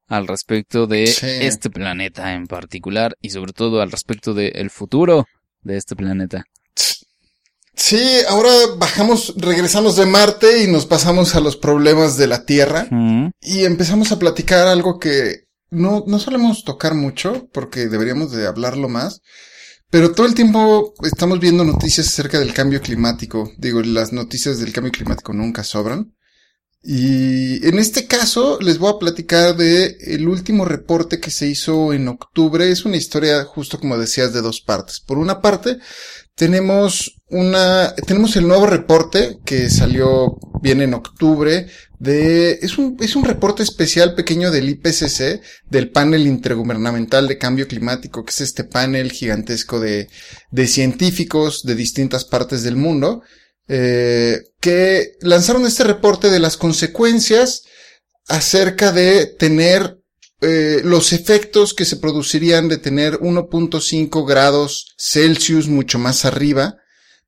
[0.09, 1.27] al respecto de Sí.
[1.41, 5.27] este planeta en particular y sobre todo al respecto del futuro
[5.63, 6.45] de este planeta.
[7.75, 12.87] Sí, ahora bajamos, regresamos de Marte y nos pasamos a los problemas de la Tierra.
[12.91, 18.47] Mm, Y empezamos a platicar algo que no, no solemos tocar mucho, porque deberíamos de
[18.49, 19.21] hablarlo más,
[19.91, 23.53] pero todo el tiempo estamos viendo noticias acerca del cambio climático.
[23.59, 26.15] Digo, las noticias del cambio climático nunca sobran.
[26.91, 31.93] Y en este caso les voy a platicar de el último reporte que se hizo
[31.93, 32.71] en octubre.
[32.71, 34.99] Es una historia, justo como decías, de dos partes.
[34.99, 35.77] Por una parte,
[36.35, 41.67] tenemos una, tenemos el nuevo reporte que salió bien en octubre
[41.99, 47.69] de, es un, es un reporte especial pequeño del IPCC, del panel intergubernamental de cambio
[47.69, 50.09] climático, que es este panel gigantesco de,
[50.51, 53.21] de científicos de distintas partes del mundo,
[53.69, 57.65] eh, que lanzaron este reporte de las consecuencias
[58.27, 59.99] acerca de tener
[60.41, 66.77] eh, los efectos que se producirían de tener 1.5 grados Celsius mucho más arriba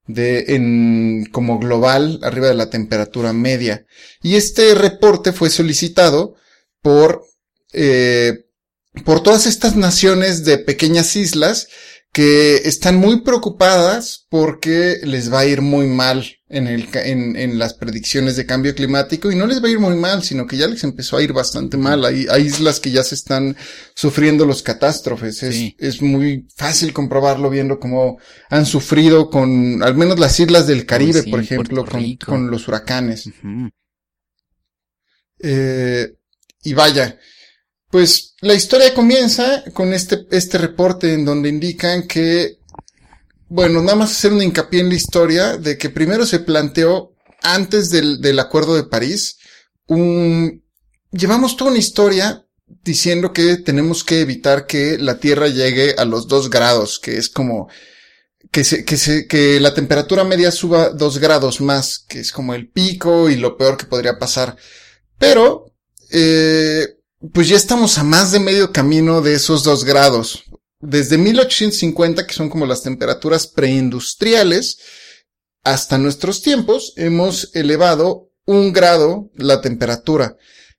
[0.07, 3.85] de en como global arriba de la temperatura media.
[4.23, 6.37] Y este reporte fue solicitado
[6.83, 7.25] por
[7.73, 8.47] eh,
[9.05, 11.69] por todas estas naciones de pequeñas islas
[12.13, 17.57] que están muy preocupadas porque les va a ir muy mal en, el, en, en
[17.61, 20.57] las predicciones de cambio climático y no les va a ir muy mal, sino que
[20.57, 22.05] ya les empezó a ir bastante mal.
[22.05, 23.57] Hay, hay islas que ya se están
[23.95, 25.41] sufriendo los catástrofes.
[25.45, 25.77] Es, Sí.
[25.79, 28.19] es muy fácil comprobarlo viendo cómo
[28.49, 32.67] han sufrido con, al menos las islas del Caribe, sí, por ejemplo, con, con los
[32.67, 33.31] huracanes.
[35.39, 36.13] Eh,
[36.65, 37.19] y vaya,
[37.91, 42.59] pues la historia comienza con este, este reporte en donde indican que,
[43.49, 47.91] bueno, nada más hacer un hincapié en la historia de que primero se planteó antes
[47.91, 49.39] del, del Acuerdo de París,
[49.87, 50.63] un,
[51.11, 52.47] llevamos toda una historia
[52.85, 57.29] diciendo que tenemos que evitar que la Tierra llegue a los dos grados, que es
[57.29, 57.69] como,
[58.53, 62.55] que se, que se, que la temperatura media suba dos grados más, que es como
[62.55, 64.57] el pico y lo peor que podría pasar.
[65.19, 65.73] Pero,
[66.11, 67.00] eh,
[67.33, 70.45] pues ya estamos a más de medio camino de esos dos grados.
[70.81, 74.79] Desde 1850, que son como las temperaturas preindustriales,
[75.63, 80.37] hasta nuestros tiempos hemos elevado un grado la temperatura.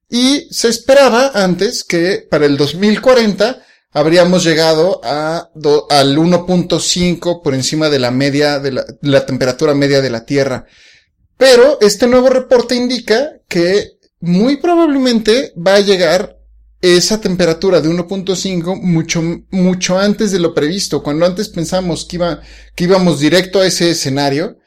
[0.10, 7.54] Y se esperaba antes que para el 2040 habríamos llegado a do- al 1.5 por
[7.54, 10.66] encima de la media de la, la temperatura media de la Tierra.
[11.38, 16.38] Pero este nuevo reporte indica que muy probablemente va a llegar
[16.82, 21.04] esa temperatura de 1.5 mucho, mucho antes de lo previsto.
[21.04, 22.42] Cuando antes pensamos que iba,
[22.76, 24.58] que íbamos directo a ese escenario,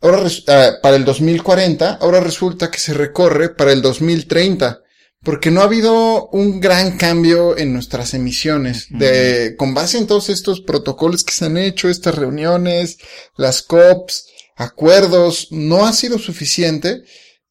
[0.00, 4.80] ahora, ah, para el 2040, ahora resulta que se recorre para el 2030.
[5.22, 8.88] Porque no ha habido un gran cambio en nuestras emisiones.
[8.90, 12.98] De, con base en todos estos protocolos que se han hecho, estas reuniones,
[13.36, 17.02] las COPs, acuerdos, no ha sido suficiente.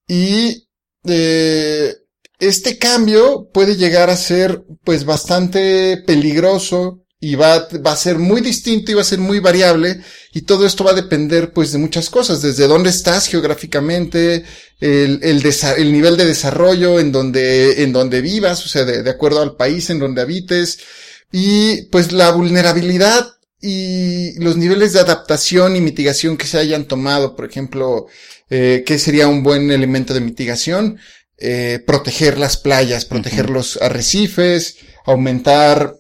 [0.06, 0.68] Y,
[1.06, 1.96] eh,
[2.40, 8.42] este cambio puede llegar a ser, pues, bastante peligroso y va, va a ser muy
[8.42, 10.02] distinto y va a ser muy variable.
[10.34, 12.42] Y todo esto va a depender, pues, de muchas cosas.
[12.42, 14.44] Desde dónde estás geográficamente,
[14.80, 15.44] el, el,
[15.78, 19.56] el nivel de desarrollo en donde, en donde vivas, o sea, de, de acuerdo al
[19.56, 20.80] país en donde habites,
[21.32, 23.28] y pues la vulnerabilidad
[23.62, 28.08] y los niveles de adaptación y mitigación que se hayan tomado, por ejemplo,
[28.52, 31.00] eh, ¿qué sería un buen elemento de mitigación?
[31.38, 35.96] Eh, proteger las playas, proteger los arrecifes, aumentar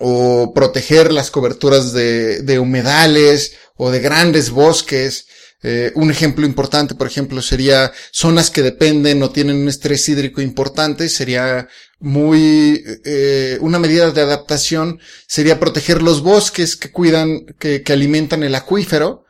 [0.00, 5.26] o proteger las coberturas de, de humedales o de grandes bosques.
[5.62, 10.42] Eh, un ejemplo importante, por ejemplo, sería zonas que dependen o tienen un estrés hídrico
[10.42, 11.68] importante, sería
[12.00, 18.42] muy, eh, una medida de adaptación sería proteger los bosques que cuidan, que, que alimentan
[18.42, 19.23] el acuífero.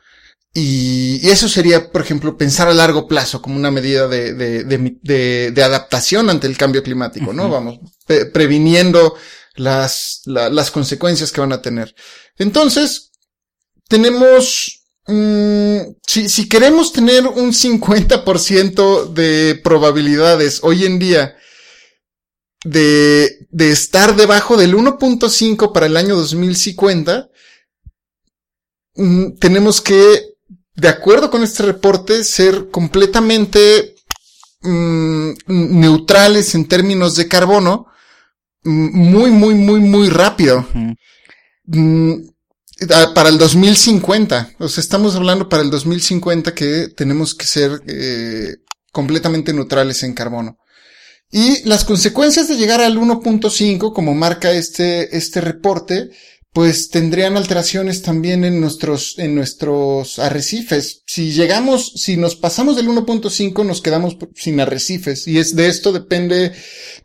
[0.57, 4.63] Y, y eso sería, por ejemplo, pensar a largo plazo como una medida de, de,
[5.63, 7.49] adaptación ante el cambio climático, ¿no?
[7.49, 9.15] Vamos, pre- previniendo
[9.55, 11.93] las, la- las consecuencias que van a tener.
[12.37, 13.11] Entonces,
[13.89, 21.35] tenemos, mm, si, si queremos tener un 50% de probabilidades hoy en día
[22.63, 27.29] de, de estar debajo del 1.5 para el año 2050,
[28.95, 30.24] mm, tenemos que,
[30.75, 33.95] de acuerdo con este reporte, ser completamente
[34.61, 37.87] mm, neutrales en términos de carbono,
[38.63, 40.67] mm, muy, muy, muy, muy rápido.
[41.65, 42.13] Mm,
[43.13, 44.55] para el 2050.
[44.59, 48.57] O sea, estamos hablando para el 2050 que tenemos que ser eh,
[48.91, 50.57] completamente neutrales en carbono.
[51.31, 56.11] Y las consecuencias de llegar al 1.5, como marca este, este reporte,
[56.55, 61.03] pues tendrían alteraciones también en nuestros, en nuestros arrecifes.
[61.05, 65.27] Si llegamos, si nos pasamos del 1.5, nos quedamos sin arrecifes.
[65.27, 66.53] Y es de esto depende,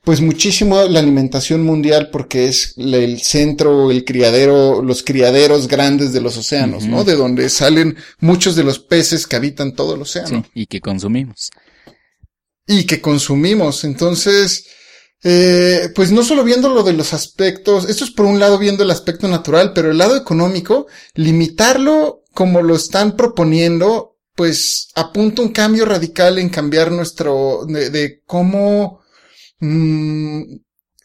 [0.05, 6.21] pues muchísimo la alimentación mundial porque es el centro, el criadero, los criaderos grandes de
[6.21, 6.85] los océanos.
[6.87, 7.03] ¿no?
[7.03, 10.81] De donde salen muchos de los peces que habitan todo el océano Sí, y que
[10.81, 11.51] consumimos.
[12.69, 13.83] y que consumimos.
[13.83, 14.67] Entonces,
[15.23, 18.85] eh, pues no solo viendo lo de los aspectos, esto es por un lado viendo
[18.85, 25.53] el aspecto natural, pero el lado económico, limitarlo como lo están proponiendo, pues apunta un
[25.53, 29.01] cambio radical en cambiar nuestro, de, de cómo,
[29.59, 30.43] mm,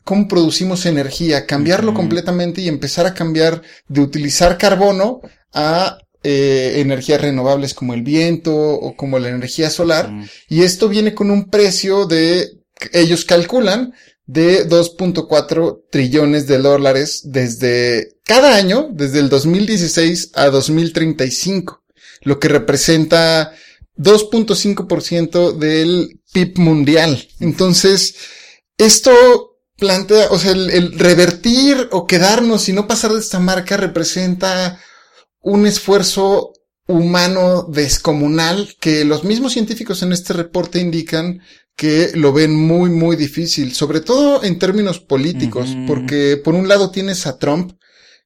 [0.04, 5.20] cómo producimos energía, cambiarlo completamente y empezar a cambiar de utilizar carbono
[5.52, 5.98] a
[6.28, 10.10] eh, energías renovables como el viento o como la energía solar.
[10.50, 12.55] Y esto viene con un precio de,
[12.92, 13.94] ellos calculan,
[14.26, 21.84] de 2.4 trillones de dólares desde cada año, desde el 2016 a 2035,
[22.22, 23.54] lo que representa
[23.98, 27.28] 2.5% del PIB mundial.
[27.40, 28.16] Entonces,
[28.78, 33.78] esto plantea, o sea, el, el revertir o quedarnos y no pasar de esta marca
[33.78, 34.80] representa
[35.42, 36.54] un esfuerzo
[36.88, 41.42] humano descomunal que los mismos científicos en este reporte indican
[41.76, 46.90] que lo ven muy, muy difícil, sobre todo en términos políticos, porque por un lado
[46.92, 47.74] tienes a Trump,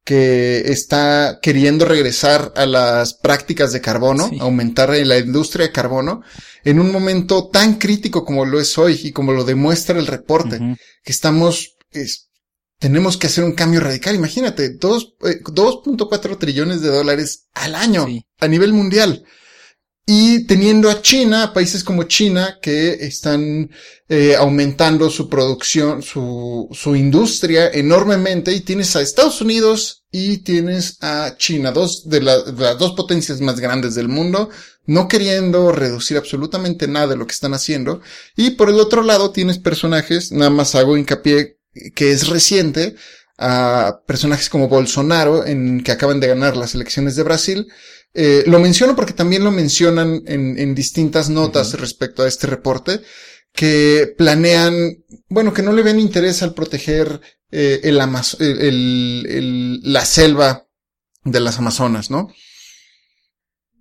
[0.05, 4.37] que está queriendo regresar a las prácticas de carbono, Sí.
[4.39, 6.21] aumentar la industria de carbono,
[6.63, 10.57] en un momento tan crítico como lo es hoy y como lo demuestra el reporte,
[11.03, 12.29] que estamos, es-
[12.79, 14.15] tenemos que hacer un cambio radical.
[14.15, 18.23] Imagínate, dos, eh, 2.4 trillones de dólares al año Sí.
[18.39, 19.23] a nivel mundial.
[20.11, 23.69] Y teniendo a China, países como China, que están
[24.07, 30.97] eh, aumentando su producción, su, su industria enormemente, y tienes a Estados Unidos y tienes
[31.01, 34.49] a China, dos de, la- de las dos potencias más grandes del mundo,
[34.87, 38.01] no queriendo reducir absolutamente nada de lo que están haciendo.
[38.35, 41.59] Y por el otro lado tienes personajes, nada más hago hincapié
[41.93, 42.95] que es reciente,
[43.37, 47.67] a personajes como Bolsonaro, en que acaban de ganar las elecciones de Brasil,
[48.13, 53.01] eh, lo menciono porque también lo mencionan en, en distintas notas respecto a este reporte,
[53.53, 60.67] que planean, bueno, que no le ven interés al proteger eh, el, la selva
[61.23, 62.29] de las Amazonas, ¿no?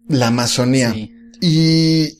[0.09, 0.93] La Amazonía.
[0.93, 1.13] Sí.
[1.41, 2.19] Y,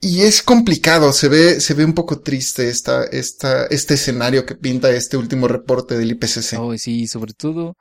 [0.00, 4.54] y es complicado, se ve, se ve un poco triste esta, esta, este escenario que
[4.54, 6.58] pinta este último reporte del IPCC.
[6.58, 7.76] Oh, sí, sobre todo,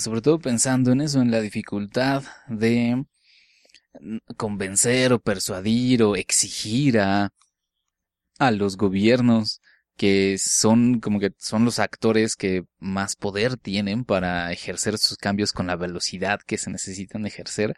[0.00, 3.04] sobre todo pensando en eso, en la dificultad de
[4.36, 7.30] convencer o persuadir o exigir a,
[8.38, 9.60] a los gobiernos
[9.96, 15.52] que son como que son los actores que más poder tienen para ejercer sus cambios
[15.52, 17.74] con la velocidad que se necesitan ejercer.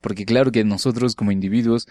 [0.00, 1.86] Porque claro que nosotros como individuos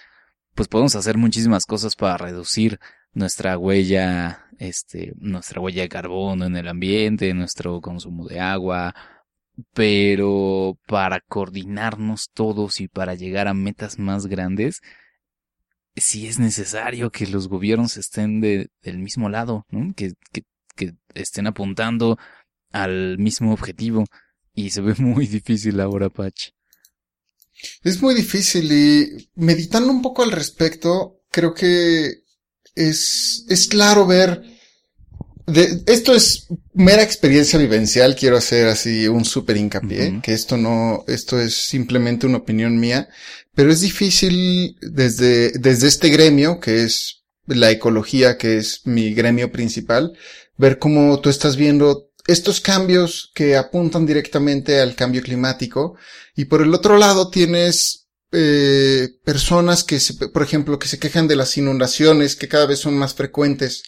[0.55, 2.79] pues podemos hacer muchísimas cosas para reducir
[3.13, 8.95] nuestra huella, este, nuestra huella de carbono en el ambiente, nuestro consumo de agua,
[9.73, 14.81] pero para coordinarnos todos y para llegar a metas más grandes,
[15.95, 19.93] sí es necesario que los gobiernos estén de, del mismo lado, ¿no?
[19.95, 20.13] Que,
[21.15, 22.19] estén apuntando
[22.71, 24.05] al mismo objetivo.
[24.53, 26.49] Y se ve muy difícil ahora, Patch.
[27.83, 32.21] Es muy difícil y meditando un poco al respecto, creo que
[32.75, 34.56] es claro ver,
[35.47, 41.05] de, esto es mera experiencia vivencial, quiero hacer así un súper hincapié, que esto no,
[41.07, 43.07] esto es simplemente una opinión mía,
[43.55, 49.51] pero es difícil desde, desde este gremio, que es la ecología, que es mi gremio
[49.51, 50.13] principal,
[50.57, 55.95] ver cómo tú estás viendo estos cambios que apuntan directamente al cambio climático,
[56.35, 61.29] y por el otro lado tienes eh, personas que, se, por ejemplo, que se quejan
[61.29, 63.83] de las inundaciones que cada vez son más frecuentes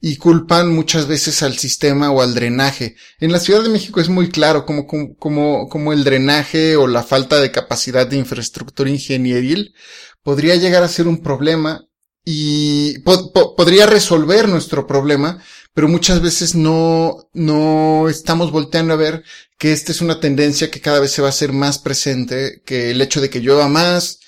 [0.00, 2.96] y culpan muchas veces al sistema o al drenaje.
[3.18, 7.02] En la Ciudad de México es muy claro como, como, como, el drenaje o la
[7.02, 9.74] falta de capacidad de infraestructura ingenieril
[10.22, 11.84] podría llegar a ser un problema
[12.24, 15.42] y po- po- podría resolver nuestro problema,
[15.74, 19.24] pero muchas veces no, no estamos volteando a ver
[19.58, 22.90] que esta es una tendencia que cada vez se va a hacer más presente, que
[22.90, 24.20] el hecho de que llueva más,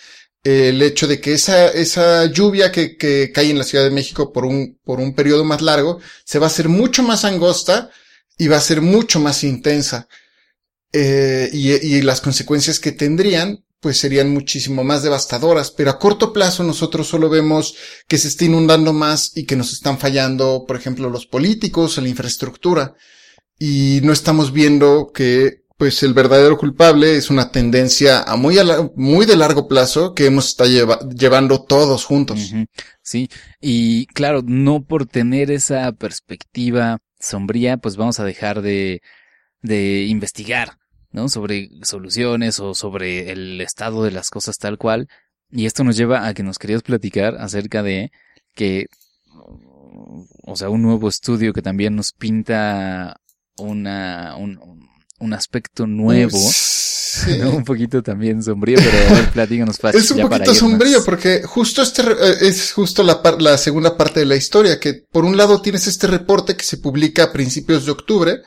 [0.43, 4.33] el hecho de que esa, esa lluvia que, que cae en la Ciudad de México
[4.33, 7.91] por un, por un periodo más largo, se va a hacer mucho más angosta
[8.39, 10.09] y va a ser mucho más intensa.
[10.93, 16.33] Eh, y, y las consecuencias que tendrían, pues serían muchísimo más devastadoras, pero a corto
[16.33, 17.77] plazo nosotros solo vemos
[18.09, 22.09] que se está inundando más y que nos están fallando, por ejemplo, los políticos, la
[22.09, 22.95] infraestructura
[23.63, 28.65] y no estamos viendo que pues el verdadero culpable es una tendencia a muy a
[28.65, 32.53] la- muy de largo plazo que hemos estado lleva- llevando todos juntos.
[33.03, 33.31] Sí,
[33.63, 39.01] y claro, no por tener esa perspectiva sombría, pues vamos a dejar de,
[39.63, 40.77] de investigar,
[41.13, 41.31] ¿no?
[41.31, 45.09] Sobre soluciones o sobre el estado de las cosas tal cual.
[45.51, 48.11] Y esto nos lleva a que nos querías platicar acerca de
[48.55, 48.85] que,
[50.45, 53.17] o sea, un nuevo estudio que también nos pinta
[53.57, 54.59] una, un,
[55.21, 56.39] un aspecto nuevo,
[57.11, 57.39] Sí.
[57.39, 57.51] ¿no?
[57.51, 60.01] Un poquito también sombrío, pero a ver, platícanos fácil.
[60.01, 63.97] Es un ya poquito sombrío porque justo este eh, es justo la, par- la segunda
[63.97, 67.33] parte de la historia que por un lado tienes este reporte que se publica a
[67.33, 68.39] principios de octubre,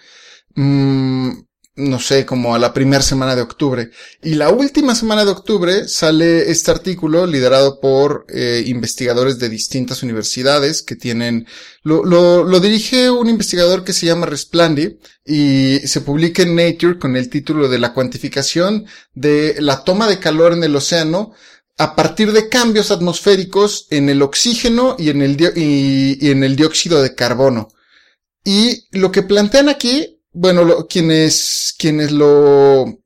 [0.55, 1.32] mm,
[1.76, 3.89] no sé, como a la primera semana de octubre.
[4.21, 10.03] Y la última semana de octubre sale este artículo liderado por eh, investigadores de distintas
[10.03, 11.47] universidades que tienen,
[11.82, 16.99] lo, lo, lo dirige un investigador que se llama Resplandi y se publica en Nature
[16.99, 21.34] con el título de la cuantificación de la toma de calor en el océano
[21.80, 27.01] a partir de cambios atmosféricos en el oxígeno y en el, y en el dióxido
[27.01, 27.69] de carbono.
[28.43, 32.99] Y lo que plantean aquí, bueno, lo- quienes, quienes lo,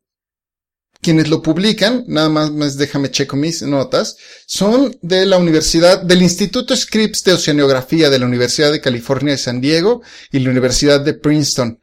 [1.01, 6.21] quienes lo publican, nada más, más déjame checo mis notas, son de la Universidad, del
[6.21, 10.01] Instituto Scripps de Oceanografía de la Universidad de California de San Diego
[10.31, 11.79] y la Universidad de Princeton,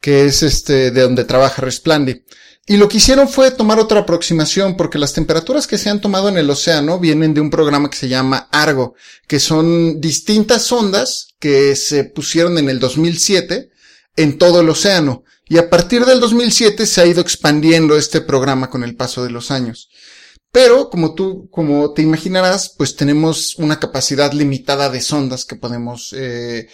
[0.00, 2.22] que es este, de donde trabaja Resplandi.
[2.64, 6.28] Y lo que hicieron fue tomar otra aproximación porque las temperaturas que se han tomado
[6.28, 8.94] en el océano vienen de un programa que se llama Argo,
[9.26, 13.71] que son distintas ondas que se pusieron en el 2007
[14.16, 15.24] en todo el océano.
[15.46, 19.30] Y a partir del 2007 se ha ido expandiendo este programa con el paso de
[19.30, 19.88] los años.
[20.50, 26.12] Pero, como tú, como te imaginarás, pues tenemos una capacidad limitada de sondas que podemos
[26.12, 26.68] eh,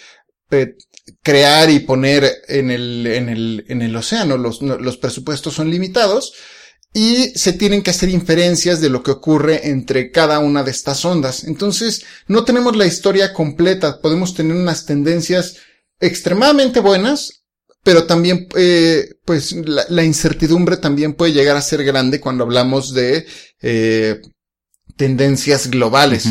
[1.23, 4.37] crear y poner en el, en el, en el océano.
[4.37, 6.33] Los, los presupuestos son limitados
[6.93, 11.05] y se tienen que hacer inferencias de lo que ocurre entre cada una de estas
[11.05, 11.43] ondas.
[11.43, 14.01] Entonces, no tenemos la historia completa.
[14.01, 15.55] Podemos tener unas tendencias
[15.99, 17.43] extremadamente buenas,
[17.83, 22.93] pero también, eh, pues, la, la incertidumbre también puede llegar a ser grande cuando hablamos
[22.93, 23.25] de
[23.61, 24.21] eh,
[24.95, 26.27] tendencias globales.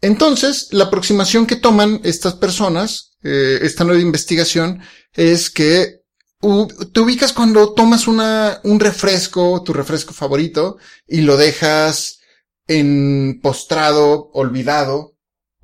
[0.00, 4.80] Entonces, la aproximación que toman estas personas, eh, esta nueva investigación,
[5.14, 6.00] es que
[6.40, 12.20] te ubicas cuando tomas una, un refresco, tu refresco favorito, y lo dejas
[12.66, 15.16] en postrado, olvidado,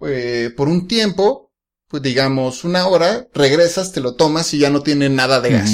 [0.06, 1.45] eh, por un tiempo,
[1.88, 5.70] pues digamos una hora, regresas, te lo tomas y ya no tiene nada de gas.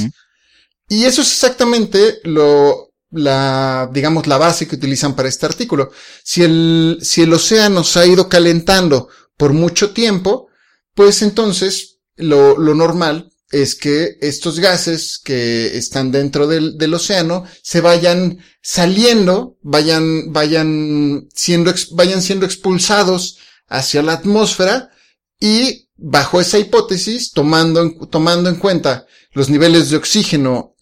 [0.89, 5.91] Y eso es exactamente lo, la, digamos, la base que utilizan para este artículo.
[6.23, 10.49] Si el, si el océano se ha ido calentando por mucho tiempo,
[10.95, 17.45] pues entonces lo, lo normal es que estos gases que están dentro del, del océano
[17.63, 23.39] se vayan saliendo, vayan, vayan siendo, vayan siendo expulsados
[23.69, 24.91] hacia la atmósfera
[25.39, 30.75] y bajo esa hipótesis, tomando, en- tomando en cuenta los niveles de oxígeno,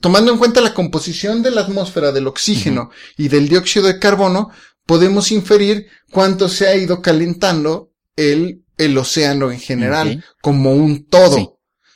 [0.00, 4.50] tomando en cuenta la composición de la atmósfera del oxígeno y del dióxido de carbono,
[4.86, 11.36] podemos inferir cuánto se ha ido calentando el, el océano en general, como un todo.
[11.36, 11.48] Sí.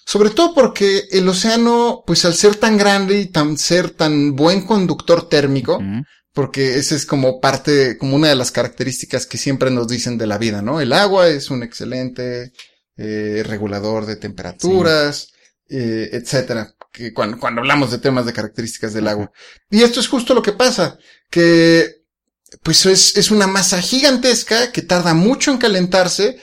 [0.07, 4.63] Sobre todo porque el océano, pues al ser tan grande y tan ser tan buen
[4.63, 5.79] conductor térmico.
[6.39, 10.29] Porque esa es como parte, como una de las características que siempre nos dicen de
[10.29, 10.81] la vida, ¿no?
[10.81, 12.53] El agua es un excelente
[12.97, 15.33] eh, regulador de temperaturas,
[15.69, 16.77] eh, etcétera.
[16.93, 19.33] Que cuando, cuando hablamos de temas de características del agua.
[19.69, 20.97] Y esto es justo lo que pasa,
[21.29, 22.05] que
[22.63, 26.39] pues es, es una masa gigantesca que tarda mucho en calentarse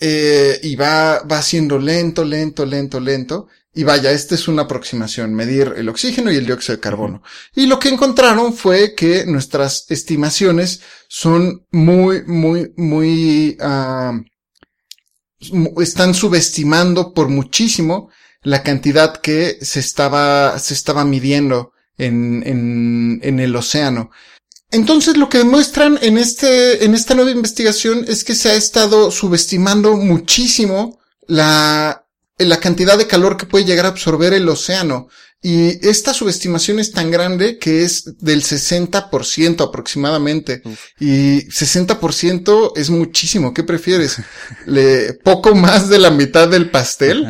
[0.00, 3.48] eh, y va, va siendo lento, lento, lento, lento.
[3.76, 7.22] Y vaya, esta es una aproximación, medir el oxígeno y el dióxido de carbono.
[7.56, 13.56] Y lo que encontraron fue que nuestras estimaciones son muy, muy, muy,
[15.50, 18.10] mu- están subestimando por muchísimo
[18.42, 24.10] la cantidad que se estaba, se estaba midiendo en, en, en el océano.
[24.70, 29.10] Entonces lo que demuestran en este, en esta nueva investigación es que se ha estado
[29.10, 32.03] subestimando muchísimo la,
[32.38, 35.08] la cantidad de calor que puede llegar a absorber el océano.
[35.42, 40.62] Y esta subestimación es tan grande que es del 60% aproximadamente.
[40.64, 40.80] Uf.
[40.98, 43.52] Y 60% es muchísimo.
[43.52, 44.16] ¿Qué prefieres?
[44.66, 47.26] ¿Le, ¿Poco más de la mitad del pastel?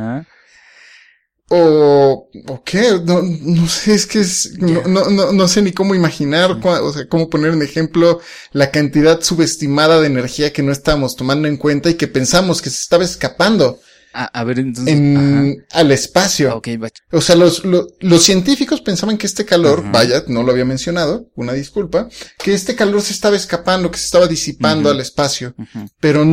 [1.51, 2.99] ¿O, o qué?
[3.05, 6.81] No, no sé, es que es, no, no, no, no sé ni cómo imaginar, cua-
[6.81, 8.21] o sea, cómo poner en ejemplo
[8.53, 12.71] la cantidad subestimada de energía que no estábamos tomando en cuenta y que pensamos que
[12.71, 13.79] se estaba escapando
[14.17, 14.95] A, a ver, entonces.
[14.95, 16.57] en, al espacio.
[16.57, 19.91] Ok, bach- O sea, los, lo- los científicos pensaban que este calor, Ajá.
[19.91, 22.09] vaya, no lo había mencionado, una disculpa,
[22.39, 25.55] que este calor se estaba escapando, que se estaba disipando al espacio,
[25.99, 26.25] pero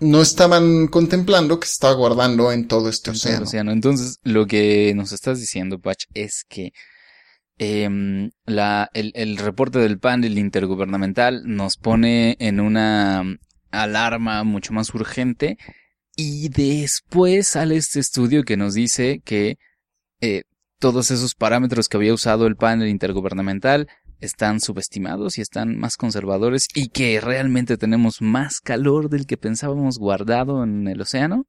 [0.00, 3.44] no estaban contemplando que se estaba guardando en todo este En todo océano.
[3.46, 3.72] océano.
[3.72, 6.70] Entonces, lo que nos estás diciendo, Pach, es que
[7.58, 13.38] em, la, el, el reporte del panel intergubernamental nos pone en una mm,
[13.70, 15.56] alarma mucho más urgente
[16.16, 19.56] y después sale este estudio que nos dice que
[20.20, 20.42] eh,
[20.78, 23.88] todos esos parámetros que había usado el panel intergubernamental
[24.20, 29.98] están subestimados y están más conservadores y que realmente tenemos más calor del que pensábamos
[29.98, 31.46] guardado en el océano.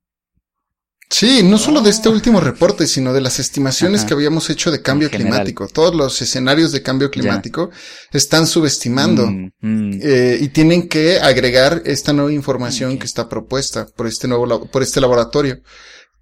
[1.10, 2.12] Sí, no solo de este Oh.
[2.12, 4.08] último reporte, sino de las estimaciones Ajá.
[4.08, 5.68] que habíamos hecho de cambio climático.
[5.68, 7.70] Todos los escenarios de cambio climático
[8.12, 9.28] están subestimando.
[9.28, 10.00] Mm, mm.
[10.02, 14.82] eh, y tienen que agregar esta nueva información que está propuesta por este nuevo, por
[14.82, 15.62] este laboratorio.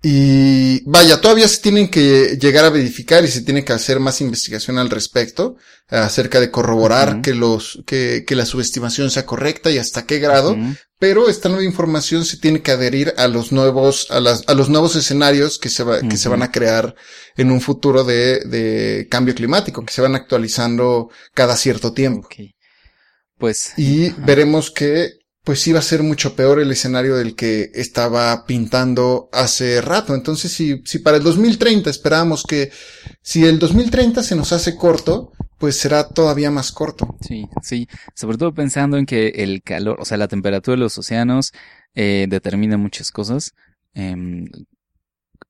[0.06, 4.20] Y vaya, todavía se tienen que llegar a verificar y se tiene que hacer más
[4.20, 5.56] investigación al respecto,
[5.88, 10.58] acerca de corroborar que los, que, que la subestimación sea correcta y hasta qué grado
[11.04, 14.70] pero esta nueva información se tiene que adherir a los nuevos, a las, a los
[14.70, 16.96] nuevos escenarios que se va, que se van a crear
[17.36, 22.30] en un futuro de, de cambio climático, que se van actualizando cada cierto tiempo.
[23.38, 23.74] Pues.
[23.76, 25.10] Y veremos que,
[25.44, 30.16] pues sí va a ser mucho peor el escenario del que estaba pintando hace rato.
[30.16, 32.72] Entonces, si, si para el 2030 esperábamos que,
[33.22, 37.18] si el 2030 se nos hace corto, pues será todavía más corto.
[37.22, 37.88] Sí, sí.
[38.16, 41.52] Sobre todo pensando en que el calor, o sea, la temperatura de los océanos
[41.94, 43.54] eh, determina muchas cosas.
[43.94, 44.48] em,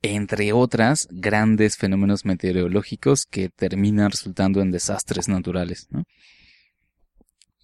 [0.01, 6.03] entre otras, grandes fenómenos meteorológicos que terminan resultando en desastres naturales, ¿no?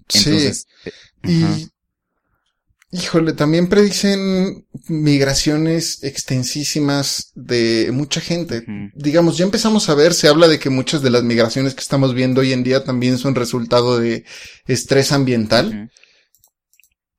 [0.08, 0.92] Entonces, eh,
[1.24, 1.70] Y.
[2.92, 8.66] híjole, también predicen migraciones extensísimas de mucha gente.
[8.96, 12.14] Digamos, ya empezamos a ver, se habla de que muchas de las migraciones que estamos
[12.14, 14.26] viendo hoy en día también son resultado de
[14.68, 15.92] estrés ambiental.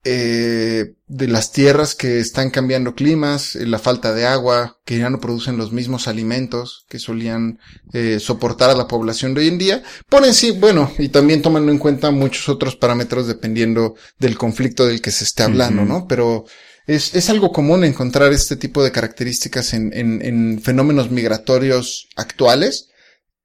[0.03, 5.09] Eh, de las tierras que están cambiando climas, eh, la falta de agua, que ya
[5.09, 7.59] no producen los mismos alimentos que solían
[7.93, 11.71] eh, soportar a la población de hoy en día, ponen sí, bueno, y también tomando
[11.71, 15.85] en cuenta muchos otros parámetros dependiendo del conflicto del que se esté hablando.
[15.85, 16.07] ¿no?
[16.07, 16.45] Pero
[16.87, 22.87] es, es algo común encontrar este tipo de características en, en, en fenómenos migratorios actuales.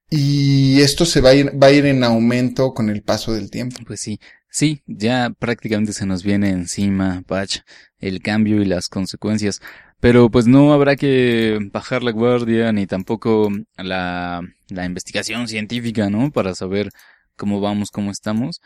[0.09, 3.51] Y esto se va a ir, va a ir en aumento con el paso del
[3.51, 3.77] tiempo.
[3.85, 4.19] Pues sí,
[4.57, 7.59] sí, ya prácticamente se nos viene encima, Patch,
[7.99, 9.61] el cambio y las consecuencias.
[9.99, 16.31] Pero pues no habrá que bajar la guardia ni tampoco la, la investigación científica, ¿no?
[16.31, 16.89] Para saber
[17.35, 18.61] cómo vamos, cómo estamos.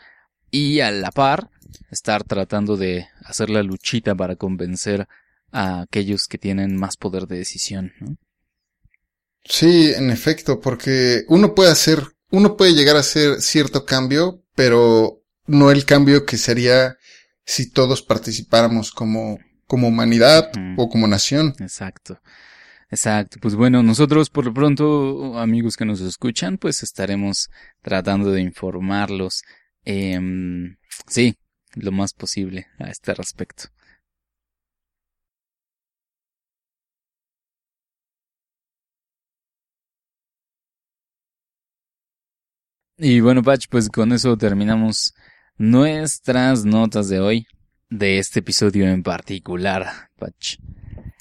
[0.50, 1.50] Y a la par,
[1.90, 5.06] estar tratando de hacer la luchita para convencer
[5.50, 8.16] a aquellos que tienen más poder de decisión, ¿no?
[9.44, 15.21] Sí, en efecto, porque uno puede hacer, uno puede llegar a hacer cierto cambio, pero
[15.52, 16.96] no el cambio que sería
[17.44, 21.54] si todos participáramos como, como humanidad o como nación.
[21.60, 22.20] Exacto.
[22.90, 23.38] Exacto.
[23.40, 27.48] Pues bueno, nosotros por lo pronto, amigos que nos escuchan, pues estaremos
[27.80, 29.42] tratando de informarlos,
[29.84, 30.76] em,
[31.06, 31.36] sí,
[31.74, 33.64] lo más posible a este respecto.
[42.98, 45.14] Y bueno, Patch, pues con eso terminamos
[45.58, 47.46] nuestras notas de hoy,
[47.90, 50.56] de este episodio en particular, Patch.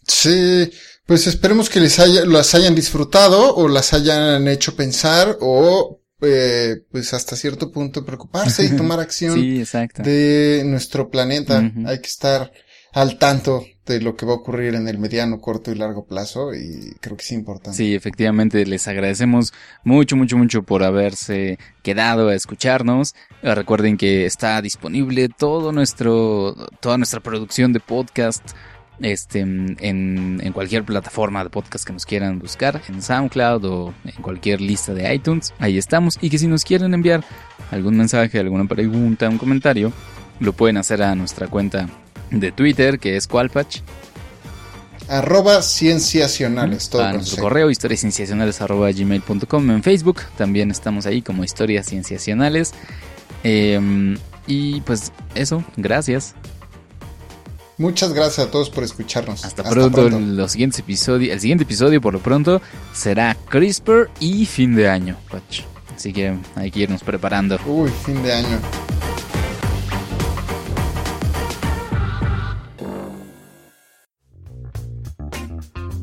[0.07, 0.71] Sí,
[1.05, 6.86] pues esperemos que les haya, las hayan disfrutado o las hayan hecho pensar o, eh,
[6.91, 9.63] pues hasta cierto punto preocuparse y tomar acción Sí,
[10.03, 11.59] de nuestro planeta.
[11.86, 12.51] Hay que estar
[12.93, 16.53] al tanto de lo que va a ocurrir en el mediano, corto y largo plazo
[16.53, 17.77] y creo que es importante.
[17.77, 23.13] Sí, efectivamente, les agradecemos mucho, mucho, mucho por haberse quedado a escucharnos.
[23.43, 28.43] Eh, Recuerden que está disponible todo nuestro, toda nuestra producción de podcast,
[29.01, 34.21] este, en, en cualquier plataforma de podcast que nos quieran buscar, en SoundCloud o en
[34.21, 35.53] cualquier lista de iTunes.
[35.59, 36.17] Ahí estamos.
[36.21, 37.23] Y que si nos quieren enviar
[37.71, 39.91] algún mensaje, alguna pregunta, un comentario,
[40.39, 41.87] lo pueden hacer a nuestra cuenta
[42.32, 43.79] de Twitter, que es Qualpatch.
[45.07, 50.21] Arroba cienciacionales, todo a con nuestro correo historiascienciacionales.gmail.com en Facebook.
[50.38, 52.73] También estamos ahí como historias cienciacionales.
[53.43, 54.17] Em,
[54.47, 56.34] y pues eso gracias.
[57.77, 59.43] Muchas gracias a todos por escucharnos.
[59.43, 62.61] hasta, pronto, los siguientes episodios el siguiente episodio por lo pronto
[62.93, 65.17] será CRISPR y fin de año
[66.01, 67.59] así que hay que irnos preparando.
[67.67, 68.59] Uy, fin de año.